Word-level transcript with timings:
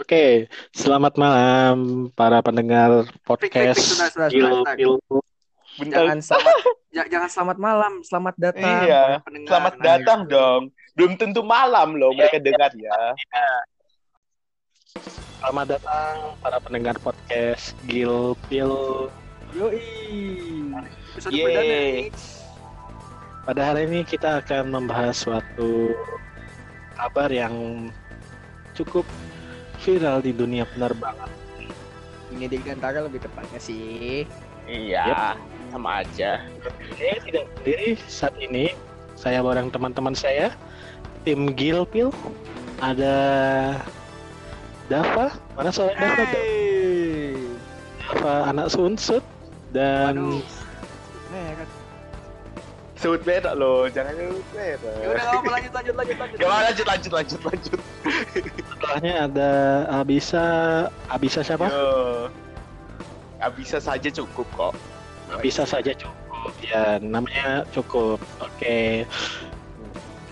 Oke, 0.00 0.48
selamat 0.72 1.20
malam 1.20 2.08
para 2.16 2.40
pendengar 2.40 3.04
podcast 3.20 4.00
Gil. 4.32 4.64
Jangan 5.76 6.24
selamat, 6.24 6.56
jangan 7.12 7.28
selamat 7.28 7.58
malam, 7.60 7.92
selamat 8.00 8.34
datang. 8.40 8.80
Iya, 8.88 9.20
selamat 9.44 9.74
datang 9.84 10.20
dong. 10.24 10.72
Belum 10.96 11.20
tentu 11.20 11.44
malam 11.44 12.00
loh 12.00 12.16
mereka 12.16 12.40
dengar 12.40 12.72
ya. 12.80 13.12
Selamat 15.44 15.76
datang 15.76 16.32
para 16.40 16.56
pendengar 16.64 16.96
podcast 17.04 17.76
Gil 17.84 18.32
Pil. 18.48 18.72
Yoi. 19.52 19.84
Episode 21.12 21.32
Yeay. 21.36 22.08
Pada 23.44 23.68
hari 23.68 23.84
ini 23.84 24.00
kita 24.08 24.40
akan 24.40 24.80
membahas 24.80 25.28
suatu 25.28 25.92
kabar 26.96 27.28
yang 27.28 27.52
cukup 28.72 29.04
viral 29.80 30.20
di 30.20 30.32
dunia 30.36 30.68
penerbangan. 30.68 31.28
Ini 32.30 32.46
di 32.46 32.58
Gantara 32.62 33.02
lebih 33.02 33.24
tepatnya 33.24 33.58
sih. 33.58 34.22
Iya, 34.70 35.34
yep. 35.34 35.36
sama 35.74 36.06
aja. 36.06 36.46
Saya 36.94 37.16
tidak 37.26 37.44
sendiri 37.58 37.88
saat 38.06 38.34
ini. 38.38 38.76
Saya 39.18 39.42
bareng 39.42 39.68
teman-teman 39.68 40.14
saya, 40.14 40.54
tim 41.26 41.50
Gilpil. 41.52 42.14
Ada 42.80 43.16
Dava, 44.88 45.34
mana 45.58 45.68
soalnya 45.74 46.00
Dava? 46.00 46.24
Hey. 46.32 47.36
Dava 47.98 48.34
anak 48.48 48.72
Sunsut 48.72 49.24
dan 49.74 50.40
Waduh. 50.40 51.79
Sebut 53.00 53.24
merah 53.24 53.56
loh, 53.56 53.88
jangan 53.88 54.12
sebut 54.12 54.48
merah. 54.52 54.96
Ya 55.00 55.08
udah 55.08 55.24
apa 55.32 55.48
lanjut 55.56 55.72
lanjut 55.72 55.94
lanjut 55.96 56.16
lanjut. 56.20 56.36
Lanjut 56.44 56.86
lanjut 56.86 57.12
lanjut 57.16 57.40
lanjut. 57.48 57.80
Setelahnya 58.60 59.14
ada 59.24 59.50
Abisa, 59.88 60.44
Abisa 61.08 61.40
siapa? 61.40 61.64
Yo. 61.72 62.28
Abisa 63.40 63.80
saja 63.80 64.12
cukup 64.12 64.44
kok. 64.52 64.76
Bisa 65.40 65.64
saja 65.64 65.96
cukup 65.96 66.52
ya, 66.60 67.00
namanya 67.00 67.64
cukup. 67.72 68.20
Oke. 68.36 69.08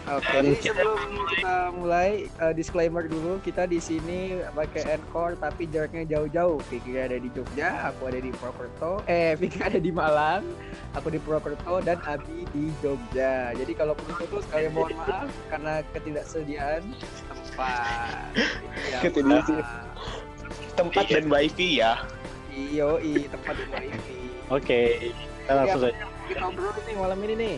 Oke, 0.09 0.41
jadi 0.41 0.53
sebelum 0.64 1.01
kita 1.28 1.55
mulai 1.77 2.33
uh, 2.41 2.56
disclaimer 2.56 3.05
dulu, 3.05 3.37
kita 3.45 3.69
di 3.69 3.77
sini 3.77 4.41
pakai 4.56 4.97
Encore 4.97 5.37
tapi 5.37 5.69
jaraknya 5.69 6.09
jauh-jauh. 6.09 6.56
Fikri 6.73 6.97
ada 6.97 7.20
di 7.20 7.28
Jogja, 7.37 7.92
aku 7.92 8.09
ada 8.09 8.17
di 8.17 8.33
Purwokerto. 8.33 9.05
Eh, 9.05 9.36
Fikri 9.41 9.61
ada 9.61 9.77
di 9.77 9.92
Malang, 9.92 10.48
aku 10.97 11.12
di 11.12 11.20
Purwokerto 11.20 11.84
dan 11.84 12.01
Abi 12.09 12.48
di 12.56 12.73
Jogja. 12.81 13.53
Jadi 13.53 13.73
kalau 13.77 13.92
putus 13.92 14.48
sekalian 14.48 14.73
mohon 14.73 14.97
maaf 14.97 15.29
karena 15.53 15.84
ketidaksediaan 15.92 16.83
tempat. 17.29 18.33
Ya, 18.89 18.98
Ketidaksediaan. 19.05 19.84
Tempat 20.73 21.05
dan 21.12 21.25
wifi 21.29 21.84
ya. 21.84 22.01
Iyo, 22.48 22.97
i 23.05 23.29
tempat 23.29 23.61
dan 23.61 23.69
wifi. 23.77 24.20
Oke, 24.48 25.12
kita 25.12 25.53
langsung 25.53 25.83
saja. 25.84 26.01
Kita 26.25 26.41
ngobrol 26.48 26.73
nih 26.89 26.97
malam 26.97 27.20
ini 27.29 27.34
nih. 27.36 27.56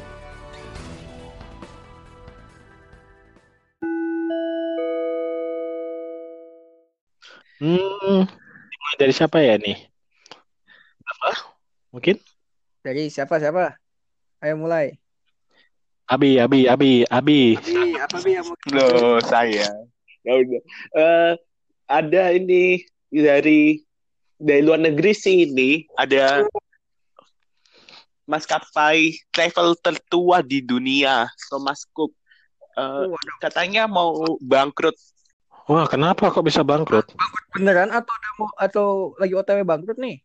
Hmm, 7.60 8.24
dimulai 8.72 8.96
dari 8.96 9.12
siapa 9.12 9.36
ya 9.44 9.60
nih? 9.60 9.76
Apa? 11.04 11.30
Mungkin? 11.92 12.16
Dari 12.80 13.12
siapa 13.12 13.36
siapa? 13.36 13.76
Ayo 14.40 14.56
mulai. 14.56 14.96
Abi, 16.08 16.40
Abi, 16.40 16.64
Abi, 16.64 17.04
Abi. 17.12 17.60
Abi, 17.60 18.00
apa 18.00 18.16
Bi 18.24 18.32
yang 18.32 18.48
mau 18.48 18.56
Loh, 18.72 19.20
saya. 19.20 19.68
Ya 20.24 20.32
udah. 20.40 20.62
Eh, 20.96 21.32
ada 21.84 22.22
ini 22.32 22.80
dari 23.12 23.84
dari 24.40 24.60
luar 24.64 24.80
negeri 24.80 25.12
sih 25.12 25.44
ini 25.44 25.84
ada 26.00 26.48
maskapai 28.24 29.20
travel 29.28 29.76
tertua 29.84 30.40
di 30.40 30.64
dunia, 30.64 31.28
Thomas 31.52 31.84
Cook. 31.92 32.16
Eh, 32.80 33.04
waduh. 33.04 33.36
katanya 33.44 33.84
mau 33.84 34.40
bangkrut. 34.40 34.96
Wah, 35.68 35.86
kenapa 35.88 36.32
kok 36.32 36.46
bisa 36.46 36.64
bangkrut? 36.64 37.12
beneran 37.50 37.90
atau 37.90 38.12
udah 38.14 38.32
mau 38.38 38.48
atau 38.54 38.86
lagi 39.18 39.34
OTW 39.34 39.66
bangkrut 39.66 39.98
nih? 39.98 40.22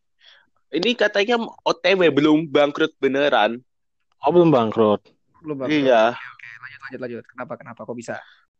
Ini 0.73 0.93
katanya 0.93 1.41
OTW 1.65 2.13
belum 2.13 2.49
bangkrut 2.49 2.93
beneran. 3.01 3.61
Oh, 4.21 4.29
belum 4.29 4.53
bangkrut. 4.53 5.01
Belum 5.41 5.57
bangkrut. 5.65 5.85
Iya. 5.85 6.13
Oke, 6.13 6.47
lanjut 6.61 6.79
lanjut 6.81 6.99
lanjut. 7.01 7.23
Kenapa 7.29 7.53
kenapa 7.57 7.79
kok 7.85 7.97
bisa? 7.97 8.15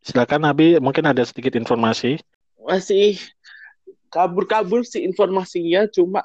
Silakan 0.06 0.46
Abi, 0.46 0.78
mungkin 0.78 1.06
ada 1.06 1.26
sedikit 1.26 1.58
informasi. 1.58 2.22
Masih 2.62 3.18
kabur-kabur 4.14 4.86
sih 4.86 5.02
informasinya, 5.02 5.90
cuma 5.90 6.22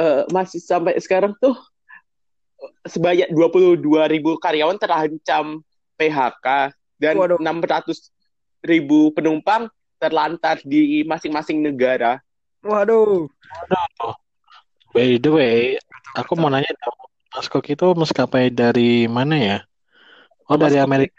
eh, 0.00 0.24
masih 0.32 0.60
sampai 0.60 0.96
sekarang 0.96 1.36
tuh 1.36 1.56
sebanyak 2.88 3.28
22 3.32 3.84
ribu 4.08 4.36
karyawan 4.40 4.80
terancam 4.80 5.60
PHK 6.00 6.72
dan 7.00 7.14
Waduh. 7.16 7.40
600 7.40 8.12
ribu 8.60 9.12
penumpang 9.12 9.68
terlantar 10.00 10.60
di 10.64 11.04
masing-masing 11.04 11.60
negara. 11.60 12.20
Waduh. 12.64 13.28
By 14.92 15.20
the 15.20 15.30
way, 15.30 15.58
aku 16.16 16.34
mau 16.36 16.50
nanya 16.50 16.72
dong, 16.80 16.98
Mas 17.30 17.46
Kok 17.46 17.62
itu 17.68 17.86
maskapai 17.94 18.50
dari 18.50 19.06
mana 19.06 19.36
ya? 19.38 19.58
Oh, 20.50 20.58
dari 20.58 20.82
Amerika. 20.82 21.14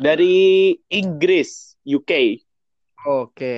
Dari 0.00 0.74
Inggris, 0.90 1.78
UK. 1.86 2.42
Oke. 3.06 3.56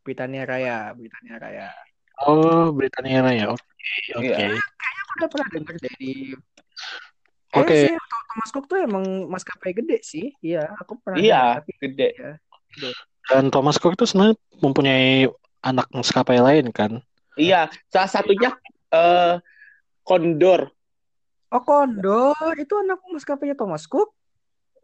Britania 0.00 0.48
Raya, 0.48 0.96
Britania 0.96 1.36
Raya. 1.36 1.68
Oh, 2.24 2.72
Britania 2.72 3.20
Raya. 3.20 3.52
Oke, 3.52 3.92
oke. 4.16 4.24
Iya. 4.24 4.56
Aku 4.56 5.12
udah 5.20 5.28
pernah 5.28 5.48
dengar 5.52 5.76
dari 5.76 6.32
Oke. 7.56 7.64
Kayaknya 7.64 7.76
sih 7.76 7.96
Thomas 8.38 8.54
Cook 8.54 8.70
tuh 8.70 8.78
emang 8.78 9.26
maskapai 9.26 9.74
gede 9.74 9.98
sih. 10.06 10.30
Iya, 10.38 10.70
aku 10.78 10.94
pernah 11.02 11.18
Iya, 11.18 11.58
tapi 11.58 11.74
gede. 11.74 12.08
ya. 12.14 12.38
Dan 13.26 13.50
Thomas 13.50 13.82
Cook 13.82 13.98
itu 13.98 14.06
sebenarnya 14.06 14.38
mempunyai 14.62 15.26
anak 15.58 15.90
maskapai 15.90 16.38
lain 16.38 16.70
kan? 16.70 17.02
Iya, 17.34 17.66
salah 17.90 18.06
satunya 18.06 18.54
eh 18.94 19.42
Condor. 20.06 20.70
Oh, 21.50 21.62
Condor 21.66 22.54
itu 22.62 22.78
anak 22.78 23.02
maskapainya 23.10 23.58
Thomas 23.58 23.90
Cook? 23.90 24.14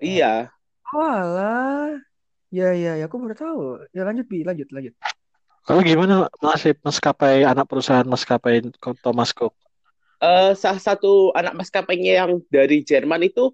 Iya. 0.03 0.51
Oh, 0.91 1.07
alah. 1.07 1.95
Ya, 2.51 2.75
ya, 2.75 2.99
ya, 2.99 3.07
aku 3.07 3.23
baru 3.23 3.39
tahu. 3.39 3.63
Ya 3.95 4.03
lanjut, 4.03 4.27
Bi, 4.27 4.43
lanjut, 4.43 4.67
lanjut. 4.75 4.99
Kalau 5.63 5.81
gimana 5.87 6.27
nasib 6.43 6.83
maskapai 6.83 7.47
anak 7.47 7.71
perusahaan 7.71 8.05
maskapai 8.05 8.67
Thomas 8.99 9.31
Cook? 9.31 9.55
Eh 10.23 10.53
salah 10.55 10.83
satu 10.83 11.35
anak 11.35 11.55
maskapainya 11.55 12.25
yang 12.25 12.39
dari 12.51 12.83
Jerman 12.83 13.27
itu 13.27 13.51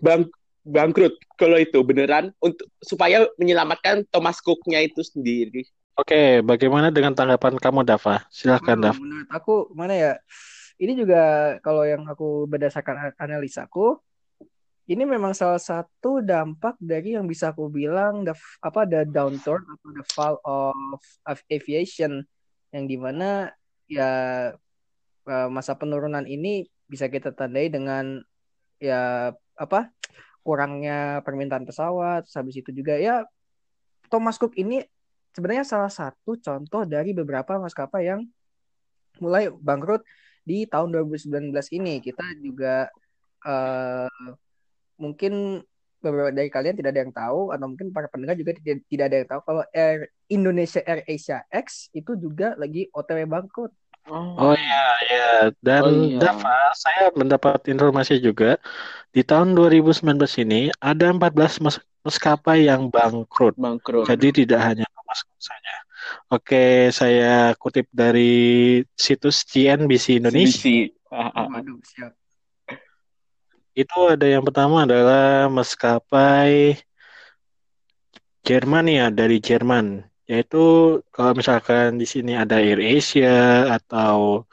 bang 0.00 0.26
bangkrut 0.60 1.16
kalau 1.34 1.56
itu 1.56 1.80
beneran 1.80 2.32
untuk 2.38 2.68
supaya 2.82 3.24
menyelamatkan 3.40 4.04
Thomas 4.12 4.38
Cook-nya 4.44 4.84
itu 4.84 5.00
sendiri. 5.00 5.64
Oke, 5.96 6.40
bagaimana 6.40 6.88
dengan 6.88 7.12
tanggapan 7.12 7.60
kamu, 7.60 7.84
Dava? 7.84 8.24
Silahkan, 8.32 8.76
Hmm, 8.78 8.84
Dav. 8.88 8.96
menurut 8.96 9.28
aku 9.28 9.68
mana 9.76 9.92
ya? 9.92 10.12
Ini 10.80 10.96
juga 10.96 11.56
kalau 11.60 11.84
yang 11.84 12.08
aku 12.08 12.48
berdasarkan 12.48 13.12
analisaku, 13.20 14.00
ini 14.88 15.04
memang 15.04 15.36
salah 15.36 15.60
satu 15.60 16.24
dampak 16.24 16.80
dari 16.80 17.20
yang 17.20 17.28
bisa 17.28 17.52
aku 17.52 17.68
bilang 17.68 18.24
the 18.24 18.32
apa 18.64 18.88
the 18.88 19.04
downturn 19.04 19.60
atau 19.68 19.88
the 19.92 20.04
fall 20.08 20.36
of, 20.40 21.00
of 21.28 21.38
aviation 21.52 22.24
yang 22.72 22.88
di 22.88 22.96
mana 22.96 23.52
ya 23.84 24.10
masa 25.48 25.78
penurunan 25.78 26.26
ini 26.26 26.66
bisa 26.90 27.06
kita 27.06 27.30
tandai 27.30 27.70
dengan 27.70 28.18
ya 28.82 29.30
apa 29.54 29.92
kurangnya 30.42 31.20
permintaan 31.22 31.68
pesawat, 31.68 32.26
habis 32.32 32.58
itu 32.58 32.72
juga 32.72 32.96
ya 32.96 33.28
Thomas 34.10 34.40
Cook 34.40 34.56
ini 34.58 34.82
sebenarnya 35.30 35.62
salah 35.62 35.92
satu 35.92 36.34
contoh 36.40 36.82
dari 36.88 37.14
beberapa 37.14 37.60
maskapai 37.60 38.10
yang 38.10 38.26
mulai 39.22 39.52
bangkrut 39.52 40.02
di 40.42 40.66
tahun 40.66 40.90
2019 40.90 41.52
ini. 41.76 42.02
Kita 42.02 42.24
juga 42.42 42.88
eh, 43.46 44.32
mungkin 44.98 45.62
beberapa 46.00 46.32
dari 46.32 46.48
kalian 46.48 46.74
tidak 46.80 46.90
ada 46.96 47.00
yang 47.04 47.14
tahu 47.14 47.40
atau 47.52 47.66
mungkin 47.68 47.92
para 47.92 48.08
pendengar 48.08 48.34
juga 48.34 48.56
tidak, 48.56 48.88
tidak 48.88 49.04
ada 49.12 49.16
yang 49.20 49.28
tahu 49.28 49.40
kalau 49.44 49.62
Air 49.76 50.08
Indonesia 50.32 50.80
Air 50.88 51.04
Asia 51.04 51.44
X 51.52 51.92
itu 51.92 52.16
juga 52.16 52.56
lagi 52.56 52.88
OTW 52.90 53.28
bangkrut. 53.28 53.72
Oh 54.10 54.54
iya, 54.58 54.84
iya. 55.06 55.28
Dan 55.62 55.82
Oh, 55.86 55.90
iya. 56.10 56.18
Dava, 56.18 56.58
saya 56.74 57.14
mendapat 57.14 57.62
informasi 57.70 58.18
juga 58.18 58.58
di 59.14 59.22
tahun 59.22 59.54
2019 59.54 60.34
ini 60.42 60.74
ada 60.82 61.14
14 61.14 61.62
mas- 61.62 61.82
maskapai 62.02 62.66
yang 62.66 62.90
bangkrut. 62.90 63.54
Bangkrut. 63.54 64.10
Jadi 64.10 64.44
tidak 64.44 64.60
hanya 64.66 64.86
Cook 65.10 65.38
saja. 65.42 65.74
Oke, 66.30 66.88
saya 66.94 67.52
kutip 67.58 67.90
dari 67.90 68.80
situs 68.94 69.42
CNBC 69.42 70.22
Indonesia. 70.22 70.54
CBC. 70.54 70.94
Ah, 71.10 71.30
ah. 71.34 71.46
Waduh, 71.50 71.82
siap. 71.82 72.14
Itu 73.74 73.98
ada 74.10 74.26
yang 74.26 74.46
pertama 74.46 74.86
adalah 74.86 75.50
maskapai 75.50 76.78
Germania 78.46 79.10
dari 79.10 79.38
Jerman. 79.42 80.09
Yaitu 80.30 80.62
kalau 81.10 81.32
misalkan 81.34 81.98
di 81.98 82.06
sini 82.06 82.38
ada 82.38 82.62
Air 82.62 82.78
Asia 82.78 83.66
atau 83.74 84.46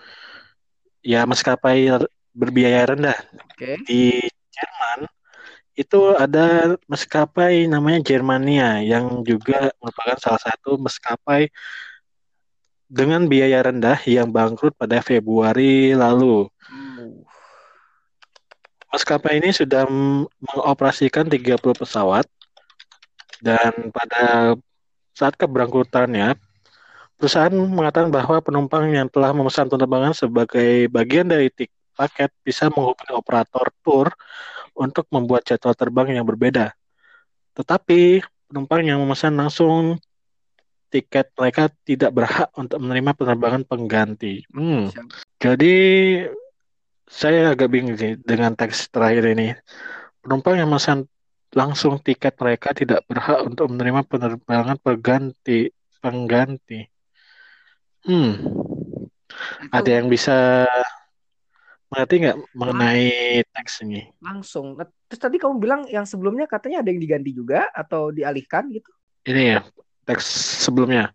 ya 1.05 1.21
maskapai 1.29 1.93
berbiaya 2.33 2.97
rendah 2.97 3.17
Oke. 3.53 3.85
di 3.85 4.25
Jerman 4.49 5.05
itu 5.77 6.17
ada 6.17 6.73
maskapai 6.89 7.69
namanya 7.69 8.01
Germania 8.01 8.81
yang 8.81 9.21
juga 9.21 9.69
merupakan 9.77 10.17
salah 10.17 10.41
satu 10.41 10.81
maskapai 10.81 11.53
dengan 12.89 13.29
biaya 13.29 13.61
rendah 13.61 14.01
yang 14.09 14.33
bangkrut 14.33 14.73
pada 14.73 15.03
Februari 15.05 15.93
lalu. 15.93 16.49
Uh, 16.65 17.21
Maskapai 18.87 19.43
ini 19.43 19.51
sudah 19.53 19.85
mengoperasikan 20.39 21.27
30 21.27 21.59
pesawat 21.59 22.25
dan 23.43 23.91
pada 23.91 24.55
saat 25.17 25.33
keberangkutannya 25.33 26.37
perusahaan 27.17 27.49
mengatakan 27.49 28.13
bahwa 28.13 28.37
penumpang 28.37 28.93
yang 28.93 29.09
telah 29.09 29.33
memesan 29.33 29.65
penerbangan 29.65 30.13
sebagai 30.13 30.85
bagian 30.93 31.25
dari 31.25 31.49
tik 31.49 31.73
paket 31.97 32.29
bisa 32.45 32.69
menghubungi 32.69 33.17
operator 33.17 33.73
tour 33.81 34.13
untuk 34.77 35.09
membuat 35.09 35.41
jadwal 35.41 35.73
terbang 35.73 36.21
yang 36.21 36.25
berbeda. 36.29 36.77
Tetapi 37.57 38.21
penumpang 38.45 38.85
yang 38.85 39.01
memesan 39.01 39.33
langsung 39.33 39.97
tiket 40.93 41.33
mereka 41.33 41.73
tidak 41.81 42.13
berhak 42.13 42.53
untuk 42.53 42.77
menerima 42.77 43.17
penerbangan 43.17 43.65
pengganti. 43.65 44.45
Hmm. 44.53 44.93
Jadi 45.41 45.75
saya 47.09 47.57
agak 47.57 47.73
bingung 47.73 47.97
sih 47.97 48.13
dengan 48.21 48.53
teks 48.53 48.93
terakhir 48.93 49.25
ini. 49.33 49.57
Penumpang 50.21 50.61
yang 50.61 50.69
memesan 50.69 51.09
langsung 51.55 51.99
tiket 52.01 52.35
mereka 52.39 52.75
tidak 52.75 53.03
berhak 53.07 53.43
untuk 53.47 53.71
menerima 53.71 54.01
penerbangan 54.07 54.77
pengganti. 54.79 55.71
Pengganti. 55.97 56.85
Hmm. 58.07 58.33
Ada 59.73 59.99
yang 60.01 60.07
bisa 60.07 60.65
mengerti 61.87 62.15
nggak 62.27 62.37
mengenai 62.51 63.07
teks 63.55 63.83
ini? 63.87 64.11
langsung. 64.19 64.75
Nah, 64.75 64.87
terus 65.07 65.21
tadi 65.23 65.39
kamu 65.39 65.55
bilang 65.59 65.81
yang 65.87 66.03
sebelumnya 66.03 66.45
katanya 66.45 66.83
ada 66.83 66.91
yang 66.91 66.99
diganti 66.99 67.31
juga 67.31 67.71
atau 67.71 68.11
dialihkan 68.11 68.67
gitu? 68.75 68.91
Ini 69.27 69.43
ya 69.55 69.59
teks 70.07 70.23
sebelumnya. 70.67 71.11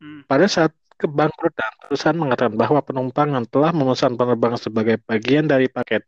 Hmm. 0.00 0.24
Pada 0.24 0.48
saat 0.48 0.72
kebangkrutan, 0.98 1.72
perusahaan 1.86 2.18
mengatakan 2.18 2.58
bahwa 2.58 2.82
penumpang 2.82 3.30
yang 3.30 3.46
telah 3.46 3.70
memesan 3.70 4.18
penerbangan 4.18 4.58
sebagai 4.58 4.98
bagian 5.06 5.46
dari 5.46 5.70
paket 5.70 6.02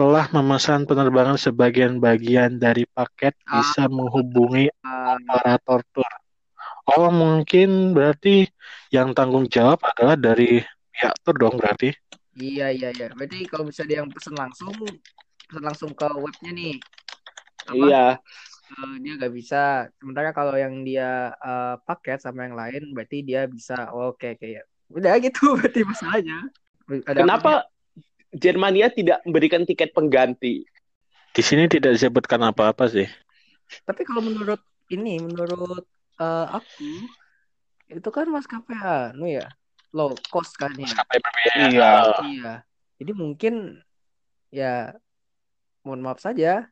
telah 0.00 0.32
memesan 0.32 0.88
penerbangan 0.88 1.36
sebagian 1.36 2.00
bagian 2.00 2.56
dari 2.56 2.88
paket 2.88 3.36
Ah. 3.44 3.60
bisa 3.60 3.84
menghubungi 3.84 4.72
operator 5.28 5.84
tour. 5.92 6.08
Oh, 6.88 7.12
mungkin 7.12 7.92
berarti 7.92 8.48
yang 8.88 9.12
tanggung 9.12 9.44
jawab 9.44 9.76
adalah 9.84 10.16
dari 10.16 10.64
pihak 10.88 11.20
tour 11.20 11.36
dong 11.36 11.60
berarti. 11.60 11.92
iya 12.32 12.72
iya 12.72 12.88
iya. 12.96 13.12
Berarti 13.12 13.44
kalau 13.44 13.68
bisa 13.68 13.84
dia 13.84 14.00
yang 14.00 14.08
pesen 14.08 14.32
langsung, 14.32 14.72
pesen 15.44 15.60
langsung 15.60 15.92
ke 15.92 16.08
webnya 16.16 16.50
nih. 16.56 16.74
Apa? 17.68 17.76
Iya. 17.76 18.06
eh, 18.70 18.94
dia 19.04 19.12
nggak 19.20 19.34
bisa. 19.36 19.84
Sementara 20.00 20.32
kalau 20.32 20.56
yang 20.56 20.80
dia 20.80 21.36
eh, 21.36 21.76
paket 21.84 22.24
sama 22.24 22.48
yang 22.48 22.56
lain, 22.56 22.96
berarti 22.96 23.20
dia 23.20 23.44
bisa. 23.44 23.92
Oke 23.92 24.40
kayak 24.40 24.64
udah 24.88 25.12
gitu 25.20 25.44
berarti 25.60 25.84
masalahnya. 25.84 26.48
Ada 27.04 27.20
apa 27.20 27.20
Kenapa 27.20 27.52
Jermania 28.30 28.90
tidak 28.90 29.22
memberikan 29.26 29.66
tiket 29.66 29.90
pengganti? 29.90 30.62
Di 31.30 31.42
sini 31.42 31.66
tidak 31.66 31.98
disebutkan 31.98 32.42
apa-apa 32.42 32.90
sih. 32.90 33.06
Tapi 33.86 34.02
kalau 34.02 34.22
menurut 34.22 34.62
ini, 34.90 35.18
menurut 35.22 35.86
eh, 36.18 36.46
aku 36.50 36.90
itu 37.90 38.08
kan 38.10 38.26
maskapai 38.30 38.78
anu 39.10 39.26
ya, 39.26 39.46
low 39.90 40.14
cost 40.30 40.54
kan 40.54 40.70
ya. 40.78 40.86
Maskapai 40.86 41.18
berbiaya. 41.18 41.54
Iya. 41.70 41.92
Iya. 42.26 42.52
Jadi 43.02 43.12
mungkin 43.14 43.54
ya 44.50 44.94
mohon 45.86 46.02
maaf 46.02 46.22
saja 46.22 46.66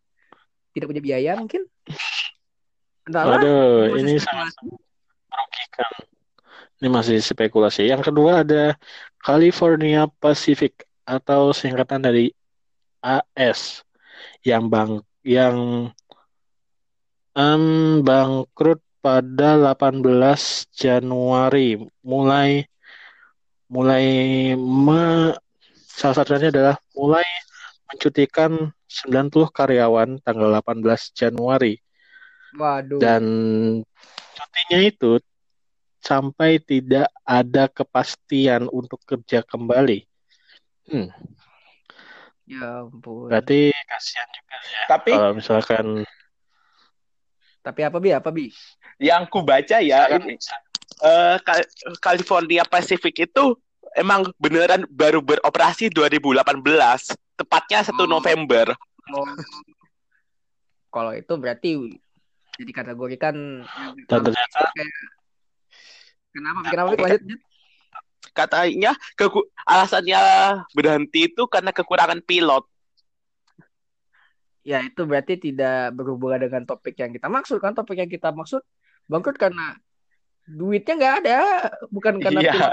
tidak 0.75 0.87
punya 0.91 1.03
biaya 1.03 1.35
mungkin. 1.39 1.67
Entahlah. 3.07 3.41
Masih 3.41 3.99
ini 3.99 4.15
spekulasi. 4.21 4.27
sangat 4.27 4.55
merugikan. 5.31 5.93
Ini 6.79 6.89
masih 6.93 7.17
spekulasi. 7.19 7.83
Yang 7.91 8.03
kedua 8.13 8.47
ada 8.47 8.79
California 9.19 10.07
Pacific 10.23 10.88
atau 11.09 11.57
singkatan 11.57 12.05
dari 12.05 12.29
AS 13.01 13.81
yang 14.45 14.69
bang 14.69 15.01
yang 15.25 15.89
em, 17.33 17.65
bangkrut 18.05 18.85
pada 19.01 19.57
18 19.57 20.69
Januari. 20.77 21.81
Mulai 22.05 22.69
mulai 23.69 24.05
me, 24.57 25.33
salah 25.89 26.17
satunya 26.21 26.49
adalah 26.53 26.77
mulai 26.97 27.25
mencutikan 27.89 28.73
90 28.89 29.53
karyawan 29.53 30.21
tanggal 30.25 30.49
18 30.61 31.13
Januari 31.13 31.77
Waduh. 32.57 32.97
dan 32.97 33.23
cutinya 34.33 34.81
itu 34.81 35.21
sampai 36.01 36.57
tidak 36.65 37.13
ada 37.29 37.69
kepastian 37.69 38.73
untuk 38.73 39.05
kerja 39.05 39.45
kembali. 39.45 40.08
Hmm, 40.89 41.09
Ya 42.49 42.81
ampun. 42.81 43.29
berarti 43.29 43.69
kasihan 43.85 44.25
juga 44.33 44.57
ya 44.57 44.83
Tapi 44.89 45.11
kalau 45.13 45.33
misalkan 45.33 45.87
Tapi 47.61 47.81
apa 47.85 47.99
bi? 47.99 48.09
Apa 48.11 48.31
bi? 48.33 48.49
yang 48.97 49.29
ku 49.29 49.45
baca 49.45 49.79
ya 49.79 50.09
ini 50.11 50.35
eh, 50.99 51.37
Cal- 51.39 51.71
California 52.01 52.65
Pacific 52.65 53.15
itu 53.21 53.45
emang 53.93 54.33
beneran 54.37 54.89
baru 54.89 55.21
beroperasi 55.21 55.87
2018, 55.89 56.41
tepatnya 57.37 57.85
1 57.85 57.95
Oh. 57.95 58.09
November. 58.09 58.73
Oh. 59.13 59.29
Kalau 60.89 61.13
itu 61.13 61.33
berarti 61.37 61.71
jadi 62.57 62.73
kategorikan 62.73 63.63
dan 64.09 64.19
ternyata 64.25 64.73
kenapa? 66.33 66.59
Kenapa? 66.65 66.91
Bi? 66.91 67.03
Lanjut, 67.05 67.23
lanjut. 67.23 67.41
Katanya 68.39 68.95
keku- 69.19 69.51
alasannya 69.67 70.23
berhenti 70.71 71.27
itu 71.27 71.43
karena 71.51 71.75
kekurangan 71.75 72.23
pilot. 72.23 72.63
Ya 74.63 74.79
itu 74.87 75.03
berarti 75.03 75.35
tidak 75.43 75.97
berhubungan 75.99 76.47
dengan 76.47 76.63
topik 76.63 76.95
yang 77.03 77.11
kita 77.11 77.27
maksud 77.27 77.59
kan? 77.59 77.75
Topik 77.75 77.99
yang 77.99 78.07
kita 78.07 78.31
maksud 78.31 78.63
bangkrut 79.11 79.35
karena 79.41 79.75
duitnya 80.47 80.95
nggak 80.97 81.15
ada, 81.25 81.39
bukan 81.91 82.23
karena 82.23 82.41
Iya. 82.47 82.53
pilot. 82.55 82.71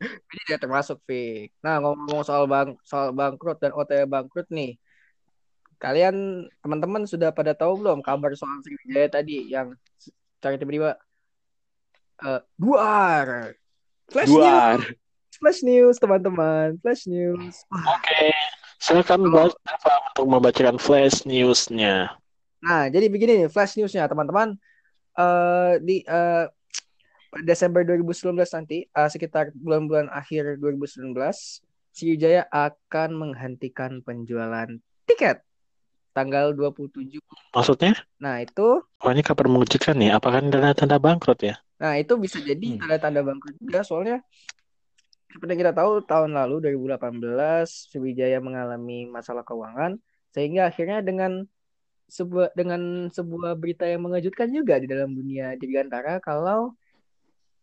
Jadi 0.00 0.40
tidak 0.48 0.60
termasuk 0.64 0.96
Fik. 1.04 1.52
Nah 1.60 1.82
ngomong 1.82 2.22
soal 2.24 2.46
bang 2.46 2.72
soal 2.86 3.10
bangkrut 3.12 3.58
dan 3.60 3.74
OTW 3.74 4.06
bangkrut 4.08 4.48
nih, 4.48 4.80
kalian 5.76 6.46
teman-teman 6.62 7.04
sudah 7.04 7.32
pada 7.34 7.52
tahu 7.52 7.84
belum 7.84 8.00
kabar 8.00 8.32
soal 8.38 8.60
Sriwijaya 8.64 9.08
tadi 9.12 9.50
yang 9.52 9.74
cari 10.40 10.56
tiba-tiba 10.56 10.96
eh 12.20 12.40
duar, 12.56 13.56
flash 14.10 14.28
news, 14.28 14.42
Duar. 14.42 14.78
flash 15.38 15.60
news 15.62 15.96
teman-teman, 15.96 16.66
flash 16.82 17.06
news. 17.06 17.62
Oke 17.70 18.30
silakan 18.80 19.28
Kalau- 19.28 19.52
Mbak 19.52 19.70
Eva 19.70 19.94
untuk 20.10 20.26
membacakan 20.26 20.76
flash 20.80 21.22
newsnya. 21.28 22.16
Nah, 22.60 22.88
jadi 22.88 23.06
begini 23.12 23.44
nih 23.44 23.50
flash 23.52 23.76
newsnya 23.76 24.08
teman-teman. 24.08 24.56
Eh 25.14 25.72
di 25.84 26.00
eh, 26.02 26.46
Desember 27.44 27.86
2019 27.86 28.34
nanti, 28.56 28.88
eh, 28.88 29.08
sekitar 29.12 29.52
bulan-bulan 29.54 30.10
akhir 30.10 30.58
2019, 30.58 31.60
Sriwijaya 31.90 32.46
akan 32.48 33.10
menghentikan 33.14 34.00
penjualan 34.00 34.66
tiket 35.04 35.42
tanggal 36.10 36.54
27. 36.54 37.18
Maksudnya? 37.54 37.94
Nah, 38.18 38.42
itu 38.42 38.82
Oh 38.82 39.10
ini 39.10 39.22
kabar 39.22 39.46
mengejutkan 39.46 39.98
nih. 39.98 40.14
Apakah 40.14 40.42
ini 40.42 40.50
tanda-tanda 40.50 40.98
bangkrut 40.98 41.40
ya? 41.42 41.58
Nah 41.80 41.96
itu 41.96 42.12
bisa 42.20 42.36
jadi 42.38 42.76
Hmm. 42.76 42.84
tanda-tanda 42.84 43.24
bangkrut 43.24 43.56
juga 43.56 43.80
soalnya 43.80 44.20
seperti 45.30 45.50
yang 45.56 45.60
kita 45.64 45.74
tahu 45.74 46.04
tahun 46.04 46.30
lalu 46.36 46.60
2018 46.60 47.88
Sriwijaya 47.88 48.38
mengalami 48.42 49.08
masalah 49.08 49.40
keuangan 49.46 49.96
sehingga 50.30 50.68
akhirnya 50.68 51.00
dengan 51.00 51.48
sebuah 52.10 52.50
dengan 52.58 53.06
sebuah 53.08 53.54
berita 53.54 53.86
yang 53.86 54.02
mengejutkan 54.04 54.50
juga 54.50 54.82
di 54.82 54.90
dalam 54.90 55.14
dunia 55.14 55.54
dirgantara 55.56 56.18
kalau 56.20 56.74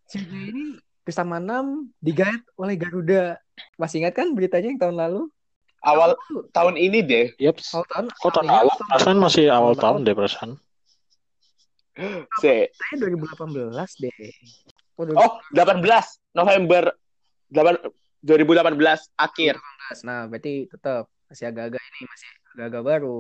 Sriwijaya 0.07 0.47
ini 0.49 0.65
bersama 1.03 1.39
enam 1.39 1.87
digait 1.99 2.43
oleh 2.59 2.75
Garuda. 2.75 3.39
Masih 3.79 4.03
ingat 4.03 4.15
kan 4.15 4.31
beritanya 4.35 4.71
yang 4.71 4.79
tahun 4.79 4.95
lalu? 4.99 5.21
Awal 5.83 6.15
Tahun 6.15 6.43
tahun 6.51 6.75
ini 6.75 6.99
deh. 6.99 7.25
Yaps. 7.39 7.75
Awal 7.75 7.85
tahun. 7.87 8.05
Kok 8.11 8.31
tahun 8.35 8.47
awal? 8.51 8.75
tahun 8.75 8.87
Perasaan 8.91 9.17
masih 9.19 9.43
awal 9.47 9.71
Tahun 9.75 9.83
tahun 9.83 9.99
deh 10.03 10.15
perasaan. 10.15 10.51
Se. 12.43 12.69
Saya 12.69 12.93
2018 13.01 14.03
deh. 14.03 14.13
Oh, 14.97 15.05
Oh, 15.13 15.31
18 15.53 15.81
November 16.33 16.89
8 17.53 18.25
2018 18.25 18.73
akhir. 19.17 19.53
2018. 19.93 20.07
Nah, 20.09 20.25
berarti 20.25 20.53
tetap 20.67 21.05
masih 21.29 21.45
agak-agak 21.53 21.81
ini 21.81 22.01
masih 22.09 22.27
agak-agak 22.57 22.83
baru. 22.83 23.17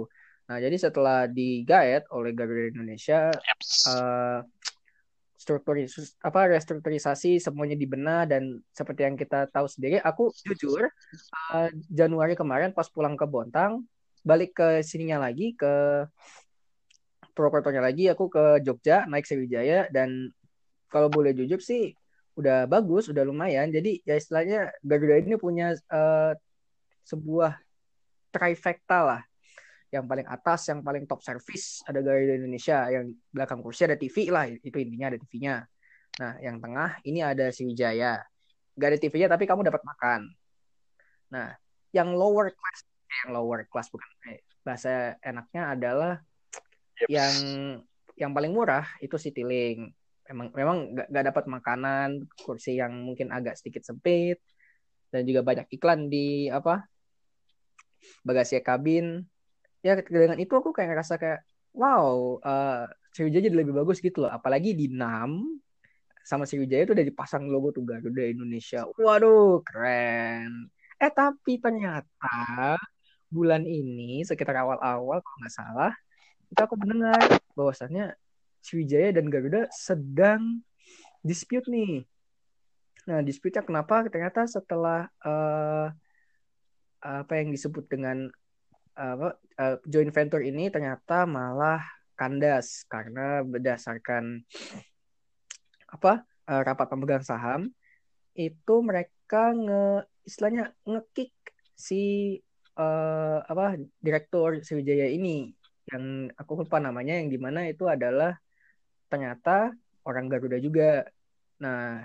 Nah, 0.47 0.57
jadi 0.63 0.77
setelah 0.79 1.27
digaet 1.27 2.07
oleh 2.09 2.31
Garuda 2.31 2.71
Indonesia, 2.71 3.29
uh, 3.91 4.39
strukturis 5.37 6.17
apa 6.23 6.49
restrukturisasi 6.49 7.37
semuanya 7.37 7.77
dibenah 7.77 8.25
dan 8.25 8.63
seperti 8.73 9.05
yang 9.05 9.15
kita 9.19 9.51
tahu 9.51 9.67
sendiri, 9.69 9.99
aku 10.01 10.31
jujur 10.47 10.87
uh, 11.53 11.69
Januari 11.91 12.33
kemarin 12.33 12.71
pas 12.71 12.87
pulang 12.89 13.19
ke 13.19 13.27
Bontang, 13.27 13.85
balik 14.23 14.57
ke 14.57 14.81
sininya 14.81 15.29
lagi 15.29 15.53
ke 15.53 16.07
Purwokertonya 17.37 17.85
lagi, 17.85 18.09
aku 18.09 18.25
ke 18.33 18.65
Jogja 18.65 19.05
naik 19.05 19.29
Sriwijaya 19.29 19.85
dan 19.93 20.33
kalau 20.89 21.13
boleh 21.13 21.37
jujur 21.37 21.61
sih 21.61 21.93
udah 22.33 22.65
bagus, 22.65 23.13
udah 23.13 23.21
lumayan. 23.21 23.69
Jadi 23.69 24.01
ya 24.01 24.17
istilahnya 24.17 24.73
Garuda 24.81 25.21
ini 25.21 25.37
punya 25.37 25.77
uh, 25.93 26.33
sebuah 27.05 27.53
trifecta 28.33 28.99
lah 29.05 29.21
yang 29.93 30.09
paling 30.09 30.25
atas, 30.25 30.67
yang 30.67 30.81
paling 30.81 31.05
top 31.05 31.21
service 31.21 31.85
ada 31.85 32.01
Garuda 32.01 32.41
Indonesia, 32.41 32.89
yang 32.89 33.13
belakang 33.29 33.61
kursi 33.61 33.85
ada 33.85 33.95
TV 33.95 34.33
lah, 34.33 34.49
itu 34.49 34.77
intinya 34.81 35.13
ada 35.13 35.17
TV-nya. 35.21 35.55
Nah, 36.17 36.33
yang 36.41 36.57
tengah 36.57 36.97
ini 37.05 37.21
ada 37.21 37.53
Sriwijaya. 37.53 38.19
Gak 38.73 38.87
ada 38.89 38.97
TV-nya 38.97 39.29
tapi 39.29 39.45
kamu 39.45 39.61
dapat 39.69 39.81
makan. 39.85 40.21
Nah, 41.33 41.53
yang 41.93 42.13
lower 42.13 42.51
class, 42.51 42.79
eh, 42.83 43.17
yang 43.25 43.29
lower 43.37 43.63
class 43.69 43.87
bukan 43.93 44.09
eh, 44.29 44.43
bahasa 44.65 45.15
enaknya 45.23 45.63
adalah 45.77 46.13
yep. 47.03 47.07
yang 47.09 47.35
yang 48.17 48.31
paling 48.33 48.51
murah 48.53 48.85
itu 49.03 49.15
Citylink. 49.15 49.93
Memang 50.27 50.47
memang 50.51 50.77
gak, 50.91 51.07
gak 51.07 51.25
dapat 51.31 51.43
makanan, 51.47 52.09
kursi 52.43 52.75
yang 52.75 52.91
mungkin 53.05 53.31
agak 53.31 53.55
sedikit 53.55 53.85
sempit 53.85 54.41
dan 55.11 55.23
juga 55.23 55.39
banyak 55.43 55.71
iklan 55.71 56.11
di 56.11 56.51
apa 56.51 56.83
bagasi 58.27 58.59
kabin 58.59 59.23
ya 59.81 59.97
dengan 60.03 60.37
itu 60.37 60.51
aku 60.51 60.75
kayak 60.75 60.93
ngerasa 60.93 61.15
kayak 61.15 61.41
wow 61.71 62.37
uh, 62.43 62.85
jadi 63.15 63.49
lebih 63.49 63.73
bagus 63.73 63.97
gitu 64.03 64.25
loh 64.25 64.31
apalagi 64.31 64.77
di 64.77 64.91
NAM 64.93 65.57
sama 66.21 66.43
Sriwijaya 66.43 66.85
itu 66.85 66.93
udah 66.93 67.07
dipasang 67.07 67.47
logo 67.47 67.71
tuh 67.71 67.87
Garuda 67.87 68.27
Indonesia 68.27 68.83
waduh 68.99 69.63
keren 69.63 70.69
eh 70.99 71.11
tapi 71.13 71.57
ternyata 71.57 72.75
bulan 73.31 73.63
ini 73.63 74.21
sekitar 74.27 74.59
awal-awal 74.59 75.23
kalau 75.23 75.37
nggak 75.39 75.55
salah 75.55 75.93
itu 76.47 76.61
aku 76.63 76.75
mendengar 76.79 77.19
bahwasannya 77.53 78.15
Sriwijaya 78.63 79.15
dan 79.15 79.31
Garuda 79.31 79.67
sedang 79.71 80.63
dispute 81.23 81.67
nih. 81.67 82.03
Nah 83.07 83.23
dispute-nya 83.23 83.63
kenapa? 83.63 84.03
Ternyata 84.07 84.43
setelah 84.47 85.07
uh, 85.23 85.87
apa 86.99 87.33
yang 87.39 87.53
disebut 87.53 87.87
dengan 87.87 88.27
apa 88.97 89.37
uh, 89.61 89.77
joint 89.85 90.09
venture 90.09 90.41
ini 90.41 90.73
ternyata 90.73 91.29
malah 91.29 91.85
kandas 92.17 92.81
karena 92.89 93.45
berdasarkan 93.45 94.41
apa 95.85 96.25
uh, 96.49 96.61
rapat 96.65 96.87
pemegang 96.89 97.21
saham 97.21 97.69
itu 98.33 98.75
mereka 98.81 99.53
nge 99.53 100.09
istilahnya 100.25 100.73
ngekick 100.83 101.31
si 101.77 102.35
uh, 102.75 103.39
apa 103.45 103.77
direktur 104.01 104.57
Sriwijaya 104.65 105.13
ini 105.13 105.53
yang 105.87 106.27
aku 106.35 106.63
lupa 106.63 106.77
namanya 106.83 107.15
yang 107.19 107.31
di 107.31 107.39
mana 107.39 107.67
itu 107.67 107.87
adalah 107.87 108.35
ternyata 109.07 109.71
orang 110.03 110.27
Garuda 110.27 110.59
juga. 110.59 111.07
Nah 111.63 112.03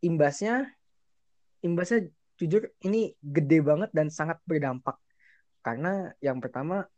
imbasnya 0.00 0.70
imbasnya 1.60 2.08
jujur 2.40 2.72
ini 2.88 3.12
gede 3.20 3.60
banget 3.60 3.90
dan 3.92 4.08
sangat 4.08 4.40
berdampak 4.48 4.96
karena 5.60 6.08
yang 6.24 6.40
pertama 6.40 6.88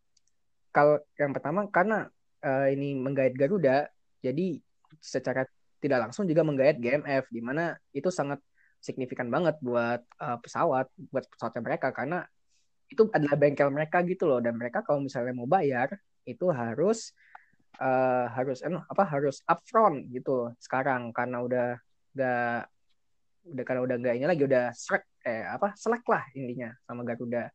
kalau 0.71 1.03
yang 1.19 1.35
pertama 1.35 1.67
karena 1.67 2.07
uh, 2.47 2.71
ini 2.71 2.95
menggait 2.95 3.35
Garuda 3.35 3.91
jadi 4.23 4.63
secara 5.03 5.43
tidak 5.83 5.99
langsung 6.09 6.31
juga 6.31 6.47
menggait 6.47 6.79
GMF 6.79 7.27
di 7.35 7.43
mana 7.43 7.75
itu 7.91 8.07
sangat 8.07 8.39
signifikan 8.79 9.27
banget 9.27 9.59
buat 9.59 9.99
uh, 10.23 10.39
pesawat 10.39 10.87
buat 11.11 11.27
pesawatnya 11.27 11.63
mereka 11.63 11.91
karena 11.91 12.23
itu 12.93 13.09
adalah 13.11 13.37
bengkel 13.41 13.69
mereka 13.73 14.05
gitu 14.05 14.29
loh 14.29 14.39
dan 14.45 14.55
mereka 14.61 14.85
kalau 14.85 15.01
misalnya 15.01 15.33
mau 15.33 15.49
bayar 15.49 15.89
itu 16.29 16.47
harus 16.53 17.17
uh, 17.81 18.29
harus 18.31 18.61
eh, 18.63 18.71
apa 18.71 19.05
harus 19.09 19.41
upfront 19.49 20.07
gitu 20.13 20.53
sekarang 20.61 21.11
karena 21.11 21.41
udah 21.41 21.69
gak 22.13 22.69
udah 23.43 23.65
karena 23.67 23.81
udah 23.83 23.97
nggak 23.99 24.15
ini 24.21 24.27
lagi 24.29 24.43
udah 24.47 24.71
selek 24.71 25.03
eh 25.27 25.43
apa 25.43 25.75
selek 25.75 26.05
lah 26.07 26.23
intinya 26.37 26.71
sama 26.87 27.03
Garuda 27.03 27.51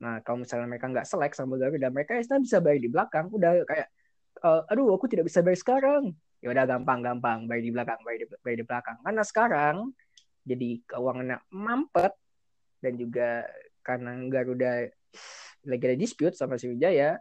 Nah, 0.00 0.24
kalau 0.24 0.42
misalnya 0.42 0.66
mereka 0.66 0.88
nggak 0.88 1.06
selek 1.06 1.32
sama 1.36 1.60
Garuda, 1.60 1.92
mereka 1.92 2.16
ya 2.16 2.24
bisa 2.40 2.58
bayar 2.64 2.80
di 2.80 2.88
belakang. 2.88 3.28
Udah 3.28 3.52
kayak, 3.68 3.88
uh, 4.40 4.64
aduh 4.72 4.96
aku 4.96 5.06
tidak 5.12 5.28
bisa 5.28 5.44
bayar 5.44 5.60
sekarang. 5.60 6.16
Ya 6.40 6.48
udah 6.56 6.64
gampang-gampang 6.64 7.44
bayar 7.44 7.62
di 7.62 7.72
belakang, 7.72 8.00
bayar 8.00 8.18
di, 8.24 8.26
bayar 8.40 8.56
di 8.56 8.66
belakang. 8.66 8.96
Karena 9.04 9.22
sekarang 9.22 9.76
jadi 10.48 10.70
keuangannya 10.88 11.38
mampet 11.52 12.12
dan 12.80 12.92
juga 12.96 13.44
karena 13.80 14.16
Garuda 14.28 14.88
lagi 15.66 15.84
ada 15.84 15.98
dispute 15.98 16.36
sama 16.36 16.56
Sriwijaya, 16.56 17.20